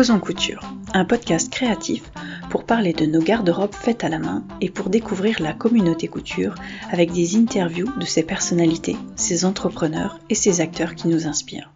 Causons 0.00 0.18
Couture, 0.18 0.62
un 0.94 1.04
podcast 1.04 1.52
créatif 1.52 2.04
pour 2.48 2.64
parler 2.64 2.94
de 2.94 3.04
nos 3.04 3.20
garde-robes 3.20 3.74
faites 3.74 4.02
à 4.02 4.08
la 4.08 4.18
main 4.18 4.46
et 4.62 4.70
pour 4.70 4.88
découvrir 4.88 5.42
la 5.42 5.52
communauté 5.52 6.08
couture 6.08 6.54
avec 6.90 7.12
des 7.12 7.36
interviews 7.36 7.92
de 7.98 8.06
ses 8.06 8.22
personnalités, 8.22 8.96
ses 9.14 9.44
entrepreneurs 9.44 10.18
et 10.30 10.34
ses 10.34 10.62
acteurs 10.62 10.94
qui 10.94 11.08
nous 11.08 11.26
inspirent. 11.26 11.70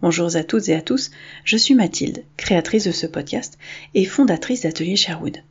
Bonjour 0.00 0.34
à 0.34 0.44
toutes 0.44 0.70
et 0.70 0.74
à 0.74 0.80
tous, 0.80 1.10
je 1.44 1.58
suis 1.58 1.74
Mathilde, 1.74 2.24
créatrice 2.38 2.84
de 2.84 2.90
ce 2.90 3.06
podcast 3.06 3.58
et 3.92 4.06
fondatrice 4.06 4.62
d'Atelier 4.62 4.96
Sherwood. 4.96 5.42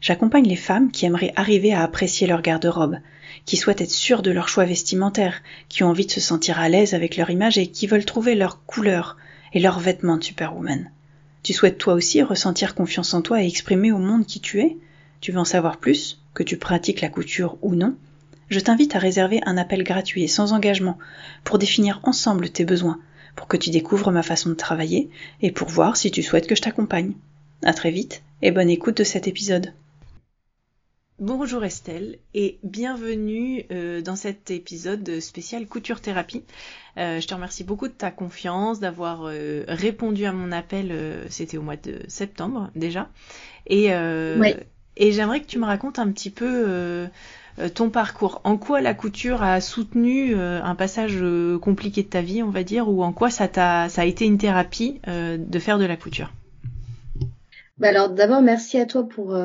J'accompagne 0.00 0.48
les 0.48 0.56
femmes 0.56 0.90
qui 0.90 1.06
aimeraient 1.06 1.32
arriver 1.36 1.72
à 1.72 1.84
apprécier 1.84 2.26
leur 2.26 2.42
garde-robe, 2.42 2.96
qui 3.44 3.56
souhaitent 3.56 3.82
être 3.82 3.92
sûres 3.92 4.22
de 4.22 4.32
leur 4.32 4.48
choix 4.48 4.64
vestimentaire, 4.64 5.40
qui 5.68 5.84
ont 5.84 5.90
envie 5.90 6.06
de 6.06 6.10
se 6.10 6.20
sentir 6.20 6.58
à 6.58 6.68
l'aise 6.68 6.94
avec 6.94 7.16
leur 7.16 7.30
image 7.30 7.58
et 7.58 7.68
qui 7.68 7.86
veulent 7.86 8.04
trouver 8.04 8.34
leur 8.34 8.64
couleur 8.66 9.16
et 9.52 9.60
leurs 9.60 9.78
vêtements 9.78 10.16
de 10.16 10.24
superwoman. 10.24 10.90
Tu 11.42 11.52
souhaites 11.52 11.78
toi 11.78 11.94
aussi 11.94 12.22
ressentir 12.22 12.74
confiance 12.74 13.14
en 13.14 13.22
toi 13.22 13.42
et 13.42 13.46
exprimer 13.46 13.92
au 13.92 13.98
monde 13.98 14.26
qui 14.26 14.40
tu 14.40 14.60
es? 14.60 14.76
Tu 15.20 15.32
veux 15.32 15.38
en 15.38 15.44
savoir 15.44 15.78
plus? 15.78 16.20
Que 16.34 16.42
tu 16.42 16.56
pratiques 16.56 17.00
la 17.00 17.08
couture 17.08 17.56
ou 17.62 17.74
non? 17.74 17.96
Je 18.48 18.60
t'invite 18.60 18.96
à 18.96 18.98
réserver 18.98 19.40
un 19.46 19.56
appel 19.56 19.84
gratuit 19.84 20.24
et 20.24 20.28
sans 20.28 20.52
engagement 20.52 20.98
pour 21.44 21.58
définir 21.58 22.00
ensemble 22.02 22.50
tes 22.50 22.64
besoins, 22.64 22.98
pour 23.36 23.46
que 23.46 23.56
tu 23.56 23.70
découvres 23.70 24.10
ma 24.10 24.22
façon 24.22 24.50
de 24.50 24.54
travailler 24.54 25.08
et 25.40 25.50
pour 25.50 25.68
voir 25.68 25.96
si 25.96 26.10
tu 26.10 26.22
souhaites 26.22 26.46
que 26.46 26.56
je 26.56 26.62
t'accompagne. 26.62 27.12
À 27.62 27.72
très 27.72 27.90
vite 27.90 28.22
et 28.42 28.50
bonne 28.50 28.70
écoute 28.70 28.96
de 28.98 29.04
cet 29.04 29.28
épisode. 29.28 29.72
Bonjour 31.20 31.62
Estelle 31.64 32.16
et 32.32 32.58
bienvenue 32.62 33.66
euh, 33.70 34.00
dans 34.00 34.16
cet 34.16 34.50
épisode 34.50 35.20
spécial 35.20 35.66
couture 35.66 36.00
thérapie. 36.00 36.44
Euh, 36.96 37.20
je 37.20 37.28
te 37.28 37.34
remercie 37.34 37.62
beaucoup 37.62 37.88
de 37.88 37.92
ta 37.92 38.10
confiance, 38.10 38.80
d'avoir 38.80 39.26
euh, 39.26 39.64
répondu 39.68 40.24
à 40.24 40.32
mon 40.32 40.50
appel, 40.50 40.94
c'était 41.28 41.58
au 41.58 41.62
mois 41.62 41.76
de 41.76 41.98
septembre 42.08 42.70
déjà. 42.74 43.10
Et, 43.66 43.88
et 44.96 45.12
j'aimerais 45.12 45.42
que 45.42 45.46
tu 45.46 45.58
me 45.58 45.66
racontes 45.66 45.98
un 45.98 46.10
petit 46.10 46.30
peu 46.30 47.06
ton 47.74 47.90
parcours. 47.90 48.40
En 48.44 48.56
quoi 48.56 48.80
la 48.80 48.94
couture 48.94 49.42
a 49.42 49.60
soutenu 49.60 50.34
un 50.34 50.74
passage 50.74 51.22
compliqué 51.60 52.02
de 52.02 52.08
ta 52.08 52.22
vie, 52.22 52.42
on 52.42 52.48
va 52.48 52.64
dire, 52.64 52.88
ou 52.88 53.02
en 53.04 53.12
quoi 53.12 53.28
ça, 53.28 53.46
t'a, 53.46 53.90
ça 53.90 54.02
a 54.02 54.04
été 54.06 54.24
une 54.24 54.38
thérapie 54.38 55.02
de 55.06 55.58
faire 55.58 55.78
de 55.78 55.84
la 55.84 55.98
couture? 55.98 56.32
Bah 57.76 57.88
alors 57.88 58.08
d'abord 58.08 58.40
merci 58.40 58.78
à 58.78 58.86
toi 58.86 59.06
pour 59.06 59.38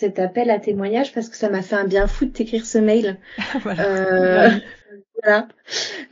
cet 0.00 0.18
appel 0.18 0.50
à 0.50 0.58
témoignage 0.58 1.12
parce 1.12 1.28
que 1.28 1.36
ça 1.36 1.50
m'a 1.50 1.60
fait 1.60 1.76
un 1.76 1.84
bien 1.84 2.06
fou 2.06 2.24
de 2.24 2.30
t'écrire 2.30 2.64
ce 2.64 2.78
mail. 2.78 3.18
voilà. 3.62 3.84
Euh, 3.84 4.50
voilà. 5.22 5.48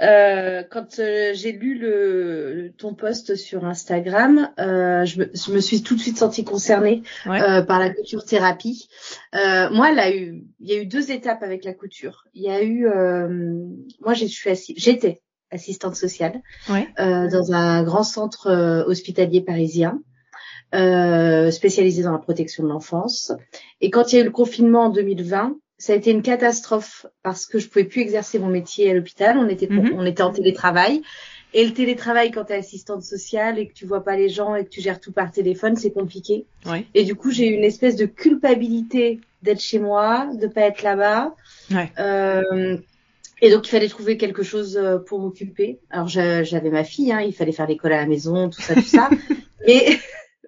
Euh, 0.01 0.63
quand 0.71 0.99
euh, 0.99 1.33
j'ai 1.33 1.53
lu 1.53 1.79
le, 1.79 2.75
ton 2.77 2.93
post 2.93 3.35
sur 3.35 3.65
Instagram, 3.65 4.51
euh, 4.61 5.07
je, 5.07 5.21
me, 5.21 5.31
je, 5.33 5.53
me, 5.53 5.61
suis 5.61 5.83
tout 5.83 5.95
de 5.95 6.01
suite 6.01 6.19
sentie 6.19 6.45
concernée 6.45 7.03
euh, 7.27 7.63
par 7.63 7.79
la 7.79 7.89
couture 7.89 8.25
thérapie. 8.27 8.91
Euh, 9.35 9.71
moi, 9.71 9.93
là, 9.93 10.11
il 10.11 10.45
y 10.61 10.73
a 10.73 10.83
eu 10.83 10.87
deux 10.87 11.11
étapes 11.11 11.43
avec 11.43 11.65
la 11.65 11.73
couture. 11.73 12.25
Il 12.35 12.43
y 12.43 12.51
a 12.51 12.63
eu, 12.63 12.87
moi, 14.03 14.13
je 14.13 14.27
suis 14.27 14.51
assis, 14.51 14.75
j'étais 14.77 15.23
assistante 15.51 15.97
sociale 15.97 16.43
dans 16.69 17.53
un 17.53 17.83
grand 17.85 18.03
centre 18.03 18.85
hospitalier 18.87 19.41
parisien 19.41 20.03
euh, 20.75 21.51
spécialisée 21.51 22.03
dans 22.03 22.13
la 22.13 22.19
protection 22.19 22.63
de 22.63 22.69
l'enfance. 22.69 23.33
Et 23.81 23.91
quand 23.91 24.13
il 24.13 24.17
y 24.17 24.19
a 24.19 24.23
eu 24.23 24.27
le 24.27 24.31
confinement 24.31 24.85
en 24.85 24.91
2020, 24.91 25.57
ça 25.79 25.93
a 25.93 25.97
été 25.97 26.11
une 26.11 26.23
catastrophe 26.23 27.07
parce 27.23 27.47
que 27.47 27.59
je 27.59 27.69
pouvais 27.69 27.85
plus 27.85 28.03
exercer 28.03 28.39
mon 28.39 28.49
métier 28.49 28.91
à 28.91 28.95
l'hôpital. 28.95 29.39
On 29.39 29.49
était, 29.49 29.69
mhm. 29.69 29.95
on 29.97 30.05
était 30.05 30.23
en 30.23 30.33
télétravail. 30.33 31.03
Et 31.55 31.65
le 31.65 31.73
télétravail, 31.73 32.31
quand 32.31 32.45
tu 32.45 32.53
es 32.53 32.57
assistante 32.57 33.03
sociale 33.03 33.59
et 33.59 33.69
que 33.69 33.73
tu 33.73 33.87
vois 33.87 34.05
pas 34.05 34.17
les 34.17 34.29
gens 34.29 34.55
et 34.55 34.65
que 34.65 34.69
tu 34.69 34.81
gères 34.81 35.01
tout 35.01 35.13
par 35.13 35.31
téléphone, 35.31 35.77
c'est 35.77 35.93
compliqué. 35.93 36.45
Ouais. 36.67 36.85
Et 36.95 37.05
du 37.05 37.15
coup, 37.15 37.31
j'ai 37.31 37.49
eu 37.49 37.55
une 37.55 37.65
espèce 37.65 37.97
de 37.97 38.05
culpabilité 38.05 39.21
d'être 39.43 39.61
chez 39.61 39.79
moi, 39.79 40.29
de 40.35 40.47
pas 40.47 40.63
être 40.63 40.83
là-bas. 40.83 41.35
Ouais. 41.71 41.91
Euh, 41.99 42.77
et 43.41 43.51
donc, 43.51 43.67
il 43.67 43.71
fallait 43.71 43.89
trouver 43.89 44.17
quelque 44.17 44.43
chose 44.43 44.77
euh, 44.77 44.99
pour 44.99 45.21
m'occuper. 45.21 45.79
Alors, 45.91 46.09
j'avais 46.09 46.71
ma 46.71 46.85
fille, 46.85 47.13
hein, 47.13 47.21
il 47.21 47.33
fallait 47.33 47.53
faire 47.53 47.67
l'école 47.67 47.93
à 47.93 48.01
la 48.01 48.07
maison, 48.07 48.51
tout 48.51 48.61
ça, 48.61 48.75
tout 48.75 48.83
ça. 48.83 49.09
Mais 49.67 49.99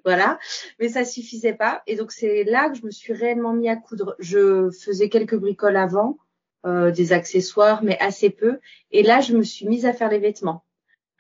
voilà. 0.05 0.39
Mais 0.79 0.89
ça 0.89 1.05
suffisait 1.05 1.55
pas. 1.55 1.83
Et 1.87 1.97
donc 1.97 2.13
c'est 2.13 2.45
là 2.45 2.71
que 2.71 2.79
je 2.79 2.85
me 2.85 2.91
suis 2.91 3.13
réellement 3.13 3.53
mis 3.53 3.69
à 3.69 3.77
coudre. 3.77 4.17
Je 4.19 4.71
faisais 4.71 5.09
quelques 5.09 5.37
bricoles 5.37 5.77
avant, 5.77 6.19
euh, 6.67 6.91
des 6.91 7.13
accessoires, 7.13 7.83
mais 7.83 7.99
assez 8.01 8.31
peu. 8.31 8.59
Et 8.91 9.03
là, 9.03 9.21
je 9.21 9.35
me 9.35 9.43
suis 9.43 9.67
mise 9.67 9.87
à 9.87 9.93
faire 9.93 10.11
les 10.11 10.19
vêtements. 10.19 10.65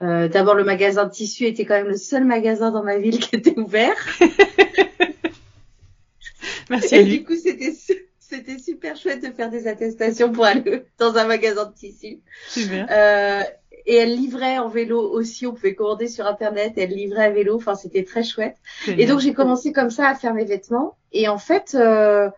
Euh, 0.03 0.29
D'abord, 0.29 0.55
le 0.55 0.65
magasin 0.65 1.05
de 1.05 1.11
tissus 1.11 1.47
était 1.47 1.65
quand 1.65 1.75
même 1.75 1.89
le 1.89 1.97
seul 1.97 2.25
magasin 2.25 2.71
dans 2.71 2.83
ma 2.83 2.99
ville 2.99 3.19
qui 3.19 3.37
était 3.37 3.59
ouvert. 3.59 3.97
Merci. 6.71 6.97
Et 6.97 7.05
du 7.05 7.25
coup, 7.25 7.37
c'était 7.37 7.75
c'était 8.19 8.59
super 8.59 8.97
chouette 8.97 9.23
de 9.23 9.33
faire 9.33 9.51
des 9.51 9.67
attestations 9.67 10.31
pour 10.31 10.45
aller 10.45 10.85
dans 10.99 11.17
un 11.17 11.27
magasin 11.27 11.67
de 11.67 11.75
tissus. 11.75 12.21
Super. 12.49 12.87
Euh, 12.91 13.43
et 13.87 13.97
elle 13.97 14.15
livrait 14.15 14.59
en 14.59 14.69
vélo 14.69 15.01
aussi. 15.01 15.47
On 15.47 15.53
pouvait 15.53 15.75
commander 15.75 16.09
sur 16.09 16.27
internet. 16.27 16.75
Elle 16.77 16.91
livrait 16.91 17.25
à 17.25 17.31
vélo. 17.31 17.57
Enfin, 17.57 17.75
c'était 17.75 18.05
très 18.05 18.23
chouette. 18.23 18.57
Et 18.87 19.07
donc 19.07 19.21
j'ai 19.21 19.33
commencé 19.33 19.73
comme 19.73 19.91
ça 19.91 20.09
à 20.09 20.15
faire 20.15 20.35
mes 20.35 20.45
vêtements. 20.45 20.97
Et 21.13 21.29
en 21.29 21.39
fait, 21.39 21.75
euh, 21.75 22.31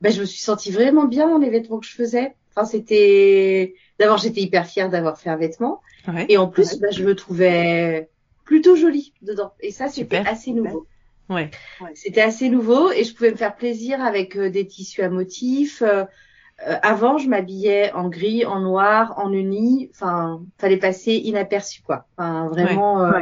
ben, 0.00 0.12
je 0.12 0.20
me 0.20 0.24
suis 0.24 0.40
sentie 0.40 0.70
vraiment 0.70 1.04
bien 1.04 1.28
dans 1.28 1.38
les 1.38 1.50
vêtements 1.50 1.78
que 1.78 1.86
je 1.86 1.94
faisais. 1.94 2.34
Enfin, 2.54 2.66
c'était 2.66 3.74
d'abord 3.98 4.18
j'étais 4.18 4.40
hyper 4.40 4.66
fière 4.66 4.90
d'avoir 4.90 5.18
fait 5.18 5.30
un 5.30 5.36
vêtement. 5.36 5.80
Et 6.28 6.36
en 6.36 6.48
plus, 6.48 6.78
ben, 6.78 6.92
je 6.92 7.04
me 7.04 7.14
trouvais 7.14 8.08
plutôt 8.44 8.76
jolie 8.76 9.12
dedans. 9.22 9.52
Et 9.60 9.70
ça, 9.70 9.88
c'était 9.88 10.18
assez 10.18 10.52
nouveau. 10.52 10.86
Ouais. 11.28 11.50
C'était 11.94 12.20
assez 12.20 12.48
nouveau 12.50 12.90
et 12.90 13.04
je 13.04 13.14
pouvais 13.14 13.30
me 13.30 13.36
faire 13.36 13.54
plaisir 13.54 14.02
avec 14.02 14.36
euh, 14.36 14.50
des 14.50 14.66
tissus 14.66 15.02
à 15.02 15.08
motifs. 15.08 15.82
Euh, 15.82 16.04
euh, 16.68 16.76
avant, 16.82 17.18
je 17.18 17.28
m'habillais 17.28 17.92
en 17.92 18.08
gris, 18.08 18.44
en 18.44 18.60
noir, 18.60 19.14
en 19.18 19.32
uni. 19.32 19.90
Enfin, 19.92 20.42
fallait 20.58 20.76
passer 20.76 21.14
inaperçu, 21.14 21.82
quoi. 21.82 22.06
Enfin, 22.16 22.48
vraiment. 22.48 23.04
Euh, 23.04 23.20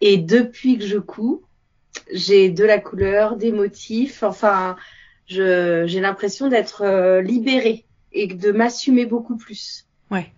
et 0.00 0.16
depuis 0.16 0.78
que 0.78 0.86
je 0.86 0.98
couds, 0.98 1.42
j'ai 2.12 2.50
de 2.50 2.64
la 2.64 2.78
couleur, 2.78 3.36
des 3.36 3.52
motifs. 3.52 4.22
Enfin, 4.22 4.76
j'ai 5.26 6.00
l'impression 6.00 6.48
d'être 6.48 6.82
euh, 6.82 7.20
libérée 7.20 7.84
et 8.12 8.26
de 8.26 8.52
m'assumer 8.52 9.06
beaucoup 9.06 9.36
plus. 9.36 9.86
Ouais. 10.10 10.32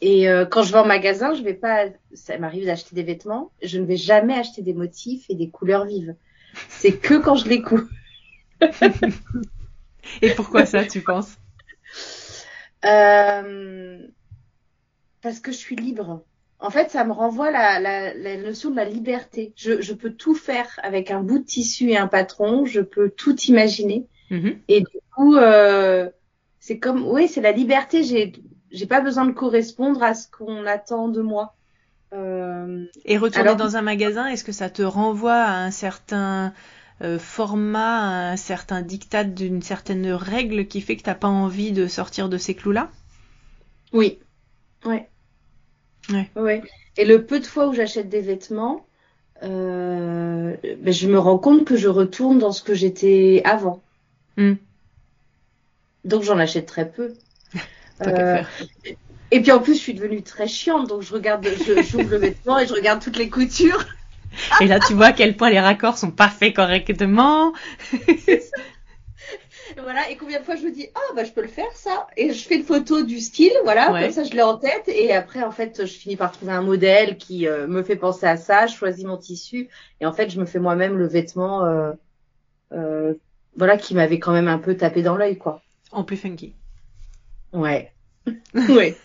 et 0.00 0.26
quand 0.50 0.62
je 0.62 0.72
vais 0.72 0.78
en 0.78 0.86
magasin, 0.86 1.34
je 1.34 1.42
vais 1.42 1.54
pas. 1.54 1.86
Ça 2.12 2.36
m'arrive 2.38 2.66
d'acheter 2.66 2.94
des 2.94 3.02
vêtements. 3.02 3.50
Je 3.62 3.78
ne 3.78 3.86
vais 3.86 3.96
jamais 3.96 4.34
acheter 4.34 4.62
des 4.62 4.74
motifs 4.74 5.24
et 5.28 5.34
des 5.34 5.48
couleurs 5.48 5.86
vives. 5.86 6.14
C'est 6.68 6.92
que 6.92 7.14
quand 7.14 7.36
je 7.36 7.48
les 7.48 7.62
couds. 7.62 7.88
Et 10.22 10.30
pourquoi 10.30 10.66
ça, 10.66 10.84
tu 10.84 11.00
penses 11.00 11.36
euh, 12.84 13.98
Parce 15.22 15.40
que 15.40 15.52
je 15.52 15.56
suis 15.56 15.76
libre. 15.76 16.24
En 16.60 16.70
fait, 16.70 16.90
ça 16.90 17.04
me 17.04 17.12
renvoie 17.12 17.50
la, 17.50 17.78
la, 17.78 18.14
la 18.14 18.36
notion 18.36 18.70
de 18.70 18.76
la 18.76 18.84
liberté. 18.84 19.52
Je, 19.56 19.82
je, 19.82 19.92
peux 19.92 20.12
tout 20.12 20.34
faire 20.34 20.80
avec 20.82 21.10
un 21.10 21.20
bout 21.20 21.38
de 21.38 21.44
tissu 21.44 21.90
et 21.90 21.96
un 21.96 22.06
patron. 22.06 22.64
Je 22.64 22.80
peux 22.80 23.10
tout 23.10 23.38
imaginer. 23.42 24.06
Mm-hmm. 24.30 24.56
Et 24.68 24.80
du 24.80 24.98
coup, 25.14 25.36
euh, 25.36 26.08
c'est 26.60 26.78
comme, 26.78 27.06
oui, 27.06 27.28
c'est 27.28 27.42
la 27.42 27.52
liberté. 27.52 28.02
J'ai, 28.02 28.32
j'ai 28.70 28.86
pas 28.86 29.00
besoin 29.00 29.26
de 29.26 29.32
correspondre 29.32 30.02
à 30.02 30.14
ce 30.14 30.28
qu'on 30.30 30.64
attend 30.66 31.08
de 31.08 31.20
moi. 31.20 31.54
Euh, 32.14 32.84
et 33.04 33.18
retourner 33.18 33.56
dans 33.56 33.76
un 33.76 33.82
magasin, 33.82 34.26
est-ce 34.26 34.44
que 34.44 34.52
ça 34.52 34.70
te 34.70 34.82
renvoie 34.82 35.34
à 35.34 35.64
un 35.64 35.70
certain 35.70 36.52
euh, 37.02 37.18
format, 37.18 38.30
un 38.30 38.36
certain 38.36 38.82
diktat 38.82 39.24
d'une 39.24 39.62
certaine 39.62 40.10
règle 40.12 40.66
qui 40.66 40.80
fait 40.80 40.96
que 40.96 41.02
t'as 41.02 41.14
pas 41.14 41.28
envie 41.28 41.72
de 41.72 41.86
sortir 41.86 42.28
de 42.28 42.38
ces 42.38 42.54
clous-là? 42.54 42.90
Oui. 43.92 44.18
Ouais. 44.84 45.08
Ouais. 46.10 46.30
ouais. 46.36 46.62
Et 46.96 47.04
le 47.04 47.24
peu 47.24 47.40
de 47.40 47.46
fois 47.46 47.68
où 47.68 47.74
j'achète 47.74 48.08
des 48.08 48.20
vêtements, 48.20 48.86
euh, 49.42 50.56
ben 50.78 50.92
je 50.92 51.08
me 51.08 51.18
rends 51.18 51.38
compte 51.38 51.64
que 51.64 51.76
je 51.76 51.88
retourne 51.88 52.38
dans 52.38 52.52
ce 52.52 52.62
que 52.62 52.74
j'étais 52.74 53.42
avant. 53.44 53.82
Hmm. 54.36 54.54
Donc 56.04 56.22
j'en 56.22 56.38
achète 56.38 56.66
très 56.66 56.90
peu. 56.90 57.14
euh, 58.06 58.42
et 59.30 59.40
puis 59.40 59.50
en 59.50 59.58
plus, 59.58 59.74
je 59.74 59.80
suis 59.80 59.94
devenue 59.94 60.22
très 60.22 60.46
chiante, 60.46 60.88
donc 60.88 61.02
je 61.02 61.12
regarde, 61.12 61.44
je 61.44 61.82
j'ouvre 61.82 62.10
le 62.10 62.18
vêtement 62.18 62.58
et 62.58 62.66
je 62.66 62.72
regarde 62.72 63.02
toutes 63.02 63.16
les 63.16 63.28
coutures. 63.28 63.84
Et 64.60 64.66
là, 64.66 64.78
tu 64.80 64.94
vois 64.94 65.06
à 65.06 65.12
quel 65.12 65.36
point 65.36 65.50
les 65.50 65.60
raccords 65.60 65.98
sont 65.98 66.10
pas 66.10 66.28
faits 66.28 66.54
correctement. 66.54 67.52
voilà, 69.82 70.10
et 70.10 70.16
combien 70.16 70.40
de 70.40 70.44
fois 70.44 70.56
je 70.56 70.62
me 70.62 70.70
dis, 70.70 70.88
ah, 70.94 71.14
bah, 71.14 71.24
je 71.24 71.32
peux 71.32 71.42
le 71.42 71.48
faire, 71.48 71.70
ça. 71.74 72.06
Et 72.16 72.32
je 72.32 72.46
fais 72.46 72.56
une 72.56 72.64
photo 72.64 73.02
du 73.02 73.20
style, 73.20 73.52
voilà, 73.64 73.86
comme 73.86 74.10
ça, 74.10 74.24
je 74.24 74.32
l'ai 74.32 74.42
en 74.42 74.56
tête. 74.56 74.88
Et 74.88 75.12
après, 75.12 75.42
en 75.42 75.50
fait, 75.50 75.84
je 75.84 75.92
finis 75.92 76.16
par 76.16 76.32
trouver 76.32 76.52
un 76.52 76.62
modèle 76.62 77.16
qui 77.16 77.46
euh, 77.46 77.66
me 77.66 77.82
fait 77.82 77.96
penser 77.96 78.26
à 78.26 78.36
ça. 78.36 78.66
Je 78.66 78.74
choisis 78.74 79.04
mon 79.04 79.16
tissu. 79.16 79.68
Et 80.00 80.06
en 80.06 80.12
fait, 80.12 80.30
je 80.30 80.40
me 80.40 80.46
fais 80.46 80.58
moi-même 80.58 80.96
le 80.96 81.06
vêtement, 81.06 81.64
euh, 81.64 81.92
euh, 82.72 83.14
voilà, 83.56 83.76
qui 83.76 83.94
m'avait 83.94 84.18
quand 84.18 84.32
même 84.32 84.48
un 84.48 84.58
peu 84.58 84.76
tapé 84.76 85.02
dans 85.02 85.16
l'œil, 85.16 85.38
quoi. 85.38 85.62
En 85.92 86.04
plus 86.04 86.16
funky. 86.16 86.54
Ouais. 87.52 87.92
ouais. 88.54 88.96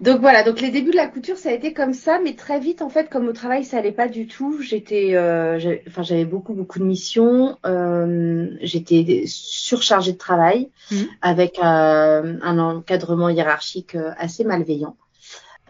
Donc 0.00 0.20
voilà, 0.20 0.42
donc 0.42 0.60
les 0.60 0.70
débuts 0.70 0.90
de 0.90 0.96
la 0.96 1.08
couture, 1.08 1.36
ça 1.36 1.50
a 1.50 1.52
été 1.52 1.72
comme 1.72 1.94
ça, 1.94 2.18
mais 2.22 2.34
très 2.34 2.60
vite, 2.60 2.82
en 2.82 2.88
fait, 2.88 3.08
comme 3.08 3.26
au 3.28 3.32
travail, 3.32 3.64
ça 3.64 3.78
allait 3.78 3.92
pas 3.92 4.08
du 4.08 4.26
tout. 4.26 4.60
J'étais, 4.60 5.14
euh, 5.14 5.76
enfin, 5.88 6.02
j'avais 6.02 6.24
beaucoup, 6.24 6.54
beaucoup 6.54 6.78
de 6.78 6.84
missions. 6.84 7.56
Euh, 7.64 8.48
j'étais 8.60 9.24
surchargée 9.26 10.12
de 10.12 10.18
travail 10.18 10.70
mmh. 10.90 10.96
avec 11.22 11.58
euh, 11.58 12.38
un 12.42 12.58
encadrement 12.58 13.28
hiérarchique 13.28 13.96
assez 14.18 14.44
malveillant. 14.44 14.96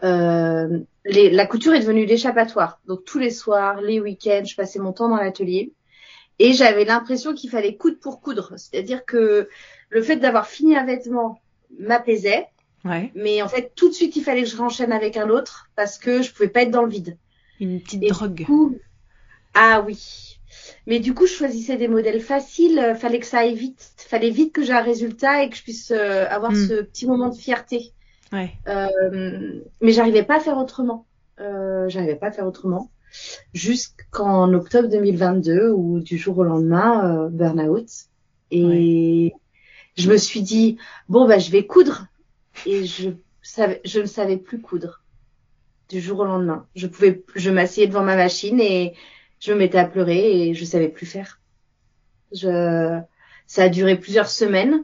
Euh, 0.03 0.79
les, 1.05 1.29
la 1.29 1.45
couture 1.45 1.73
est 1.73 1.79
devenue 1.79 2.05
l'échappatoire. 2.05 2.79
Donc 2.87 3.03
tous 3.05 3.19
les 3.19 3.31
soirs, 3.31 3.81
les 3.81 3.99
week-ends, 3.99 4.43
je 4.45 4.55
passais 4.55 4.79
mon 4.79 4.93
temps 4.93 5.09
dans 5.09 5.17
l'atelier 5.17 5.73
et 6.39 6.53
j'avais 6.53 6.85
l'impression 6.85 7.33
qu'il 7.33 7.49
fallait 7.49 7.75
coudre 7.75 7.99
pour 7.99 8.21
coudre. 8.21 8.53
C'est-à-dire 8.57 9.05
que 9.05 9.49
le 9.89 10.01
fait 10.01 10.17
d'avoir 10.17 10.47
fini 10.47 10.75
un 10.75 10.85
vêtement 10.85 11.41
m'apaisait 11.79 12.47
mais 13.15 13.41
en 13.41 13.47
fait, 13.47 13.71
tout 13.75 13.89
de 13.89 13.93
suite, 13.93 14.15
il 14.15 14.23
fallait 14.23 14.43
que 14.43 14.49
je 14.49 14.57
renchaîne 14.57 14.91
avec 14.91 15.17
un 15.17 15.29
autre 15.29 15.69
parce 15.75 15.97
que 15.97 16.21
je 16.21 16.31
pouvais 16.31 16.49
pas 16.49 16.63
être 16.63 16.71
dans 16.71 16.83
le 16.83 16.89
vide. 16.89 17.17
Une 17.59 17.81
petite 17.81 18.07
drogue. 18.07 18.45
Ah 19.53 19.83
oui. 19.85 20.37
Mais 20.85 20.99
du 20.99 21.13
coup, 21.13 21.25
je 21.25 21.33
choisissais 21.33 21.77
des 21.77 21.87
modèles 21.87 22.21
faciles. 22.21 22.79
Euh, 22.79 22.95
fallait 22.95 23.19
que 23.19 23.25
ça 23.25 23.39
aille 23.39 23.55
vite. 23.55 23.91
Fallait 23.97 24.29
vite 24.29 24.53
que 24.53 24.63
j'ai 24.63 24.73
un 24.73 24.81
résultat 24.81 25.43
et 25.43 25.49
que 25.49 25.55
je 25.55 25.63
puisse 25.63 25.91
euh, 25.91 26.25
avoir 26.29 26.51
hmm. 26.51 26.67
ce 26.67 26.81
petit 26.81 27.07
moment 27.07 27.29
de 27.29 27.35
fierté. 27.35 27.91
Ouais. 28.31 28.53
Euh, 28.67 29.61
mais 29.81 29.91
j'arrivais 29.91 30.23
pas 30.23 30.37
à 30.37 30.39
faire 30.39 30.57
autrement. 30.57 31.05
Euh, 31.39 31.89
j'arrivais 31.89 32.15
pas 32.15 32.27
à 32.27 32.31
faire 32.31 32.45
autrement. 32.45 32.91
Jusqu'en 33.53 34.53
octobre 34.53 34.89
2022, 34.89 35.71
où 35.71 35.99
du 35.99 36.17
jour 36.17 36.37
au 36.37 36.43
lendemain, 36.43 37.29
burn-out. 37.31 37.87
Et 38.51 39.33
je 39.97 40.09
me 40.09 40.17
suis 40.17 40.41
dit, 40.41 40.77
bon, 41.09 41.27
bah, 41.27 41.39
je 41.39 41.49
vais 41.51 41.65
coudre 41.65 42.07
et 42.65 42.85
je 42.85 43.11
savais, 43.41 43.81
je 43.85 43.99
ne 43.99 44.05
savais 44.05 44.37
plus 44.37 44.61
coudre 44.61 45.03
du 45.89 46.01
jour 46.01 46.19
au 46.19 46.25
lendemain. 46.25 46.67
Je 46.75 46.87
pouvais, 46.87 47.23
je 47.35 47.49
m'asseyais 47.49 47.87
devant 47.87 48.03
ma 48.03 48.15
machine 48.15 48.59
et 48.59 48.93
je 49.39 49.53
me 49.53 49.59
mettais 49.59 49.77
à 49.77 49.85
pleurer 49.85 50.49
et 50.49 50.53
je 50.53 50.65
savais 50.65 50.89
plus 50.89 51.05
faire. 51.05 51.39
Je, 52.33 52.99
ça 53.45 53.63
a 53.63 53.69
duré 53.69 53.97
plusieurs 53.97 54.29
semaines 54.29 54.83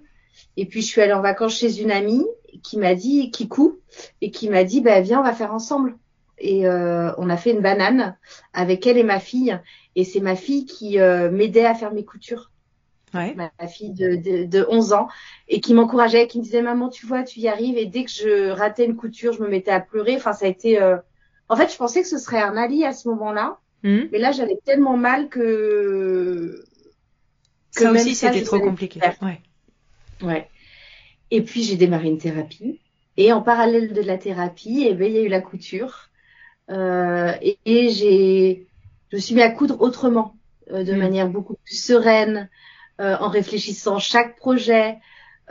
et 0.55 0.65
puis 0.65 0.81
je 0.81 0.87
suis 0.87 1.01
allée 1.01 1.13
en 1.13 1.21
vacances 1.21 1.57
chez 1.57 1.81
une 1.81 1.91
amie 1.91 2.25
qui 2.61 2.77
m'a 2.77 2.95
dit, 2.95 3.31
qui 3.31 3.47
coud 3.47 3.79
et 4.21 4.31
qui 4.31 4.49
m'a 4.49 4.63
dit, 4.63 4.81
bah 4.81 5.01
viens, 5.01 5.19
on 5.19 5.23
va 5.23 5.33
faire 5.33 5.53
ensemble. 5.53 5.97
Et 6.37 6.67
euh, 6.67 7.11
on 7.17 7.29
a 7.29 7.37
fait 7.37 7.51
une 7.51 7.61
banane 7.61 8.17
avec 8.53 8.87
elle 8.87 8.97
et 8.97 9.03
ma 9.03 9.19
fille. 9.19 9.59
Et 9.95 10.03
c'est 10.03 10.19
ma 10.19 10.35
fille 10.35 10.65
qui 10.65 10.99
euh, 10.99 11.29
m'aidait 11.29 11.65
à 11.65 11.73
faire 11.73 11.93
mes 11.93 12.05
coutures 12.05 12.51
ma 13.13 13.67
fille 13.67 13.91
de, 13.91 14.45
de, 14.45 14.65
11 14.69 14.93
ans, 14.93 15.07
et 15.47 15.61
qui 15.61 15.73
m'encourageait, 15.73 16.27
qui 16.27 16.39
me 16.39 16.43
disait 16.43 16.61
maman, 16.61 16.89
tu 16.89 17.05
vois, 17.05 17.23
tu 17.23 17.39
y 17.39 17.47
arrives. 17.47 17.77
Et 17.77 17.85
dès 17.85 18.03
que 18.03 18.11
je 18.11 18.49
ratais 18.49 18.85
une 18.85 18.95
couture, 18.95 19.33
je 19.33 19.41
me 19.41 19.47
mettais 19.47 19.71
à 19.71 19.79
pleurer. 19.79 20.15
Enfin, 20.15 20.33
ça 20.33 20.45
a 20.45 20.49
été. 20.49 20.81
Euh, 20.81 20.97
en 21.49 21.55
fait, 21.55 21.71
je 21.71 21.77
pensais 21.77 22.01
que 22.01 22.07
ce 22.07 22.17
serait 22.17 22.41
un 22.41 22.57
ali 22.57 22.85
à 22.85 22.93
ce 22.93 23.07
moment-là, 23.09 23.59
hmm. 23.83 24.03
mais 24.11 24.19
là, 24.19 24.31
j'avais 24.31 24.57
tellement 24.65 24.97
mal 24.97 25.29
que. 25.29 26.63
ça 27.71 27.91
aussi, 27.91 28.15
c'était 28.15 28.43
trop 28.43 28.59
compliqué. 28.59 28.99
Ouais. 29.21 29.41
Ouais. 30.21 30.49
Et 31.31 31.41
puis 31.41 31.63
j'ai 31.63 31.75
démarré 31.75 32.07
une 32.07 32.17
thérapie. 32.17 32.79
Et 33.17 33.31
en 33.31 33.41
parallèle 33.41 33.93
de 33.93 34.01
la 34.01 34.17
thérapie, 34.17 34.85
eh 34.87 34.93
ben, 34.93 35.11
il 35.11 35.15
y 35.15 35.19
a 35.19 35.23
eu 35.23 35.27
la 35.27 35.41
couture. 35.41 36.09
Euh, 36.69 37.33
et, 37.41 37.89
j'ai, 37.89 38.67
je 39.11 39.17
me 39.17 39.21
suis 39.21 39.35
mis 39.35 39.41
à 39.41 39.51
coudre 39.51 39.81
autrement, 39.81 40.35
euh, 40.71 40.83
de 40.83 40.93
hmm. 40.93 40.97
manière 40.97 41.29
beaucoup 41.29 41.55
plus 41.65 41.83
sereine, 41.83 42.49
euh, 43.01 43.15
en 43.19 43.29
réfléchissant 43.29 43.99
chaque 43.99 44.35
projet, 44.35 44.97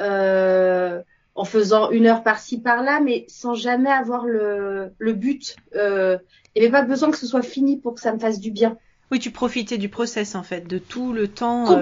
euh, 0.01 1.03
en 1.35 1.45
faisant 1.45 1.91
une 1.91 2.07
heure 2.07 2.23
par-ci 2.23 2.61
par-là, 2.61 3.01
mais 3.01 3.25
sans 3.29 3.55
jamais 3.55 3.91
avoir 3.91 4.27
le, 4.27 4.93
le 4.99 5.13
but. 5.13 5.57
Euh, 5.75 6.19
il 6.55 6.61
n'y 6.61 6.69
avait 6.69 6.73
pas 6.73 6.85
besoin 6.85 7.11
que 7.11 7.17
ce 7.17 7.27
soit 7.27 7.43
fini 7.43 7.79
pour 7.79 7.95
que 7.95 8.01
ça 8.01 8.13
me 8.13 8.19
fasse 8.19 8.39
du 8.39 8.51
bien. 8.51 8.77
Oui, 9.11 9.19
tu 9.19 9.31
profitais 9.31 9.79
du 9.79 9.89
process 9.89 10.35
en 10.35 10.43
fait, 10.43 10.69
de 10.69 10.79
tout 10.79 11.13
le 11.13 11.29
temps. 11.29 11.81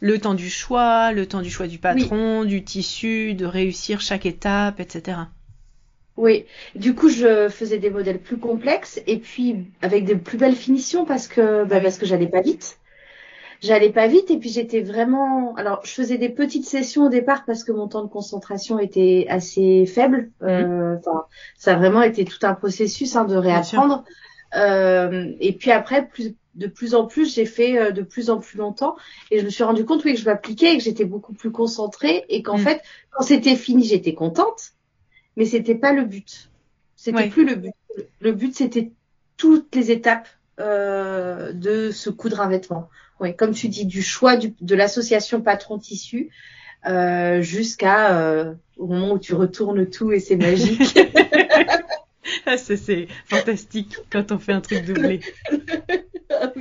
Le 0.00 0.18
temps 0.18 0.34
du 0.34 0.50
choix, 0.50 1.12
le 1.12 1.26
temps 1.26 1.40
du 1.40 1.50
choix 1.50 1.66
du 1.66 1.78
patron, 1.78 2.44
du 2.44 2.62
tissu, 2.62 3.32
de 3.32 3.46
réussir 3.46 4.02
chaque 4.02 4.26
étape, 4.26 4.78
etc. 4.78 5.20
Oui, 6.18 6.44
du 6.74 6.94
coup 6.94 7.08
je 7.08 7.48
faisais 7.48 7.78
des 7.78 7.90
modèles 7.90 8.20
plus 8.20 8.38
complexes 8.38 9.00
et 9.06 9.18
puis 9.18 9.64
avec 9.82 10.04
de 10.04 10.14
plus 10.14 10.38
belles 10.38 10.54
finitions 10.54 11.04
parce 11.04 11.28
que 11.28 11.64
bah, 11.64 11.80
parce 11.80 11.98
que 11.98 12.06
j'allais 12.06 12.26
pas 12.26 12.40
vite 12.40 12.78
j'allais 13.62 13.90
pas 13.90 14.06
vite 14.06 14.30
et 14.30 14.38
puis 14.38 14.50
j'étais 14.50 14.80
vraiment 14.80 15.54
alors 15.56 15.80
je 15.84 15.90
faisais 15.90 16.18
des 16.18 16.28
petites 16.28 16.64
sessions 16.64 17.06
au 17.06 17.08
départ 17.08 17.44
parce 17.44 17.64
que 17.64 17.72
mon 17.72 17.88
temps 17.88 18.02
de 18.02 18.08
concentration 18.08 18.78
était 18.78 19.26
assez 19.28 19.86
faible. 19.86 20.30
Mmh. 20.40 20.46
euh, 20.46 20.96
ça 21.56 21.72
a 21.72 21.76
vraiment 21.76 22.02
été 22.02 22.24
tout 22.24 22.38
un 22.42 22.54
processus 22.54 23.16
hein, 23.16 23.24
de 23.24 23.36
réapprendre. 23.36 24.04
Euh, 24.54 25.32
et 25.40 25.52
puis 25.52 25.70
après 25.70 26.06
plus 26.06 26.34
de 26.54 26.66
plus 26.68 26.94
en 26.94 27.06
plus 27.06 27.34
j'ai 27.34 27.44
fait 27.44 27.78
euh, 27.78 27.90
de 27.90 28.02
plus 28.02 28.30
en 28.30 28.38
plus 28.38 28.58
longtemps 28.58 28.96
et 29.30 29.40
je 29.40 29.44
me 29.44 29.50
suis 29.50 29.64
rendu 29.64 29.84
compte 29.84 30.04
oui 30.04 30.14
que 30.14 30.20
je 30.20 30.24
m'appliquais 30.24 30.72
et 30.72 30.78
que 30.78 30.84
j'étais 30.84 31.04
beaucoup 31.04 31.34
plus 31.34 31.50
concentrée 31.50 32.24
et 32.28 32.42
qu'en 32.42 32.56
mmh. 32.56 32.62
fait 32.62 32.82
quand 33.10 33.24
c'était 33.24 33.56
fini 33.56 33.84
j'étais 33.84 34.14
contente 34.14 34.72
mais 35.36 35.44
c'était 35.44 35.74
pas 35.74 35.92
le 35.92 36.04
but. 36.04 36.50
C'était 36.94 37.28
plus 37.28 37.44
le 37.44 37.56
but. 37.56 37.72
Le 38.20 38.32
but 38.32 38.54
c'était 38.54 38.90
toutes 39.36 39.74
les 39.74 39.90
étapes 39.90 40.28
euh, 40.60 41.52
de 41.52 41.90
se 41.90 42.10
coudre 42.10 42.40
un 42.40 42.48
vêtement 42.48 42.88
oui, 43.20 43.34
comme 43.34 43.52
tu 43.52 43.68
dis, 43.68 43.86
du 43.86 44.02
choix 44.02 44.36
de 44.36 44.74
l'association 44.74 45.40
patron 45.40 45.78
tissu 45.78 46.30
euh, 46.86 47.40
jusqu'à 47.40 48.18
euh, 48.18 48.54
au 48.76 48.86
moment 48.86 49.12
où 49.12 49.18
tu 49.18 49.34
retournes 49.34 49.88
tout 49.88 50.12
et 50.12 50.20
c'est 50.20 50.36
magique. 50.36 50.98
ah, 52.46 52.58
c'est 52.58 53.08
fantastique 53.24 53.96
quand 54.10 54.32
on 54.32 54.38
fait 54.38 54.52
un 54.52 54.60
truc 54.60 54.84
doublé. 54.84 55.20
Ah. 56.28 56.52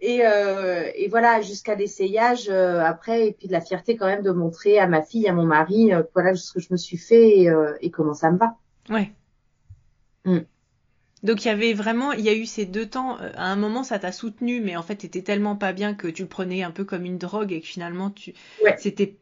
Et, 0.00 0.26
euh, 0.26 0.90
et 0.96 1.08
voilà, 1.08 1.40
jusqu'à 1.42 1.76
l'essayage 1.76 2.48
euh, 2.50 2.80
après, 2.80 3.28
et 3.28 3.32
puis 3.32 3.46
de 3.46 3.52
la 3.52 3.60
fierté 3.60 3.96
quand 3.96 4.06
même 4.06 4.24
de 4.24 4.32
montrer 4.32 4.80
à 4.80 4.88
ma 4.88 5.00
fille, 5.00 5.28
à 5.28 5.32
mon 5.32 5.46
mari, 5.46 5.94
euh, 5.94 6.02
voilà 6.12 6.34
ce 6.34 6.52
que 6.52 6.60
je 6.60 6.66
me 6.72 6.76
suis 6.76 6.96
fait 6.96 7.38
et, 7.38 7.52
et 7.80 7.90
comment 7.90 8.14
ça 8.14 8.32
me 8.32 8.36
va. 8.36 8.56
Ouais. 8.90 9.12
Mm. 10.24 10.40
Donc 11.22 11.44
il 11.44 11.48
y 11.48 11.50
avait 11.50 11.74
vraiment, 11.74 12.12
il 12.12 12.24
y 12.24 12.28
a 12.28 12.34
eu 12.34 12.46
ces 12.46 12.64
deux 12.64 12.86
temps. 12.86 13.20
Euh, 13.20 13.30
à 13.36 13.46
un 13.46 13.56
moment, 13.56 13.82
ça 13.82 13.98
t'a 13.98 14.12
soutenu, 14.12 14.60
mais 14.60 14.76
en 14.76 14.82
fait, 14.82 14.96
t'étais 14.96 15.22
tellement 15.22 15.56
pas 15.56 15.72
bien 15.72 15.94
que 15.94 16.08
tu 16.08 16.22
le 16.22 16.28
prenais 16.28 16.62
un 16.62 16.70
peu 16.70 16.84
comme 16.84 17.04
une 17.04 17.18
drogue 17.18 17.52
et 17.52 17.60
que 17.60 17.66
finalement, 17.66 18.10
tu, 18.10 18.32
c'était, 18.78 19.16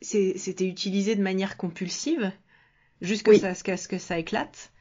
c'était 0.00 0.66
utilisé 0.66 1.16
de 1.16 1.22
manière 1.22 1.56
compulsive 1.56 2.30
jusqu'à 3.00 3.54
ce, 3.54 3.64
que, 3.64 3.76
ce 3.76 3.88
que 3.88 3.98
ça 3.98 4.18
éclate. 4.18 4.72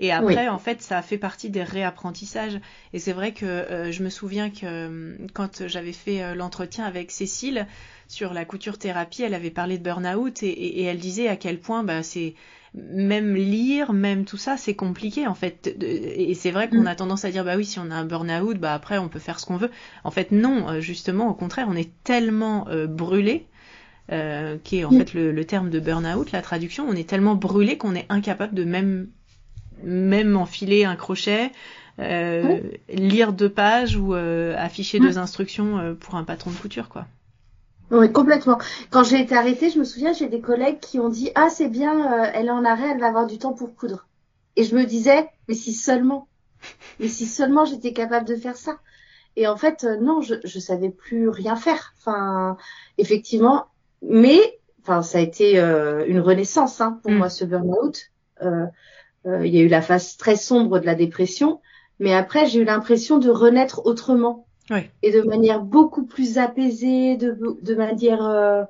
Et 0.00 0.12
après, 0.12 0.46
en 0.46 0.58
fait, 0.58 0.80
ça 0.80 0.98
a 0.98 1.02
fait 1.02 1.18
partie 1.18 1.50
des 1.50 1.64
réapprentissages. 1.64 2.60
Et 2.92 3.00
c'est 3.00 3.12
vrai 3.12 3.32
que 3.32 3.44
euh, 3.44 3.90
je 3.90 4.04
me 4.04 4.10
souviens 4.10 4.48
que 4.48 4.64
euh, 4.64 5.16
quand 5.34 5.66
j'avais 5.66 5.92
fait 5.92 6.36
l'entretien 6.36 6.84
avec 6.84 7.10
Cécile 7.10 7.66
sur 8.06 8.32
la 8.32 8.44
couture 8.44 8.78
thérapie, 8.78 9.24
elle 9.24 9.34
avait 9.34 9.50
parlé 9.50 9.76
de 9.76 9.82
burn-out 9.82 10.44
et, 10.44 10.50
et, 10.50 10.84
elle 10.84 10.98
disait 10.98 11.26
à 11.26 11.34
quel 11.34 11.58
point 11.58 11.82
bah, 11.82 12.04
c'est 12.04 12.34
même 12.74 13.34
lire, 13.34 13.92
même 13.92 14.24
tout 14.24 14.36
ça, 14.36 14.56
c'est 14.56 14.74
compliqué 14.74 15.26
en 15.26 15.34
fait. 15.34 15.74
Et 15.80 16.34
c'est 16.34 16.50
vrai 16.50 16.68
qu'on 16.68 16.82
mm. 16.82 16.86
a 16.88 16.94
tendance 16.94 17.24
à 17.24 17.30
dire 17.30 17.44
bah 17.44 17.56
oui, 17.56 17.64
si 17.64 17.78
on 17.78 17.90
a 17.90 17.94
un 17.94 18.04
burn-out, 18.04 18.58
bah 18.58 18.74
après 18.74 18.98
on 18.98 19.08
peut 19.08 19.18
faire 19.18 19.40
ce 19.40 19.46
qu'on 19.46 19.56
veut. 19.56 19.70
En 20.04 20.10
fait, 20.10 20.32
non, 20.32 20.68
euh, 20.68 20.80
justement, 20.80 21.28
au 21.28 21.34
contraire, 21.34 21.66
on 21.68 21.76
est 21.76 21.90
tellement 22.04 22.68
euh, 22.68 22.86
brûlé, 22.86 23.46
euh, 24.12 24.58
qui 24.62 24.78
est 24.78 24.84
en 24.84 24.92
mm. 24.92 24.98
fait 24.98 25.14
le, 25.14 25.44
terme 25.44 25.70
de 25.70 25.80
burn-out, 25.80 26.32
la 26.32 26.42
traduction, 26.42 26.86
on 26.88 26.94
est 26.94 27.08
tellement 27.08 27.34
brûlé 27.34 27.78
qu'on 27.78 27.94
est 27.94 28.06
incapable 28.08 28.54
de 28.54 28.64
même 28.64 29.08
même 29.84 30.36
enfiler 30.36 30.84
un 30.84 30.96
crochet, 30.96 31.52
euh, 32.00 32.58
lire 32.92 33.32
deux 33.32 33.48
pages 33.48 33.96
ou 33.96 34.12
afficher 34.12 34.98
mm. 34.98 35.02
deux 35.02 35.18
instructions 35.18 35.96
pour 36.00 36.16
un 36.16 36.24
patron 36.24 36.50
de 36.50 36.56
couture, 36.56 36.88
quoi. 36.88 37.06
Oui, 37.90 38.12
complètement. 38.12 38.58
Quand 38.90 39.02
j'ai 39.02 39.20
été 39.20 39.34
arrêtée, 39.34 39.70
je 39.70 39.78
me 39.78 39.84
souviens, 39.84 40.12
j'ai 40.12 40.28
des 40.28 40.40
collègues 40.40 40.80
qui 40.80 41.00
ont 41.00 41.08
dit 41.08 41.30
ah 41.34 41.48
c'est 41.48 41.68
bien, 41.68 42.12
euh, 42.12 42.30
elle 42.34 42.46
est 42.46 42.50
en 42.50 42.64
arrêt, 42.64 42.90
elle 42.90 43.00
va 43.00 43.06
avoir 43.06 43.26
du 43.26 43.38
temps 43.38 43.54
pour 43.54 43.74
coudre. 43.74 44.06
Et 44.56 44.64
je 44.64 44.74
me 44.74 44.84
disais 44.84 45.28
mais 45.48 45.54
si 45.54 45.72
seulement, 45.72 46.28
mais 47.00 47.08
si 47.08 47.26
seulement 47.26 47.64
j'étais 47.64 47.92
capable 47.92 48.26
de 48.26 48.36
faire 48.36 48.56
ça. 48.56 48.78
Et 49.36 49.46
en 49.46 49.56
fait 49.56 49.84
euh, 49.84 49.96
non, 49.96 50.20
je 50.20 50.34
je 50.44 50.58
savais 50.58 50.90
plus 50.90 51.30
rien 51.30 51.56
faire. 51.56 51.94
Enfin 51.98 52.58
effectivement, 52.98 53.66
mais 54.02 54.60
enfin 54.82 55.02
ça 55.02 55.18
a 55.18 55.20
été 55.22 55.58
euh, 55.58 56.04
une 56.06 56.20
renaissance 56.20 56.80
hein, 56.82 57.00
pour 57.02 57.12
mm. 57.12 57.16
moi 57.16 57.30
ce 57.30 57.44
burn-out. 57.44 58.10
il 58.42 59.54
y 59.54 59.58
a 59.58 59.62
eu 59.62 59.68
la 59.68 59.82
phase 59.82 60.16
très 60.16 60.36
sombre 60.36 60.78
de 60.78 60.86
la 60.86 60.94
dépression, 60.94 61.60
mais 62.00 62.14
après 62.14 62.46
j'ai 62.46 62.60
eu 62.60 62.64
l'impression 62.64 63.18
de 63.18 63.30
renaître 63.30 63.86
autrement 63.86 64.47
et 65.02 65.12
de 65.12 65.22
manière 65.22 65.60
beaucoup 65.60 66.06
plus 66.06 66.38
apaisée, 66.38 67.16
de, 67.16 67.36
de 67.62 67.74
manière, 67.74 68.24
euh, 68.24 68.64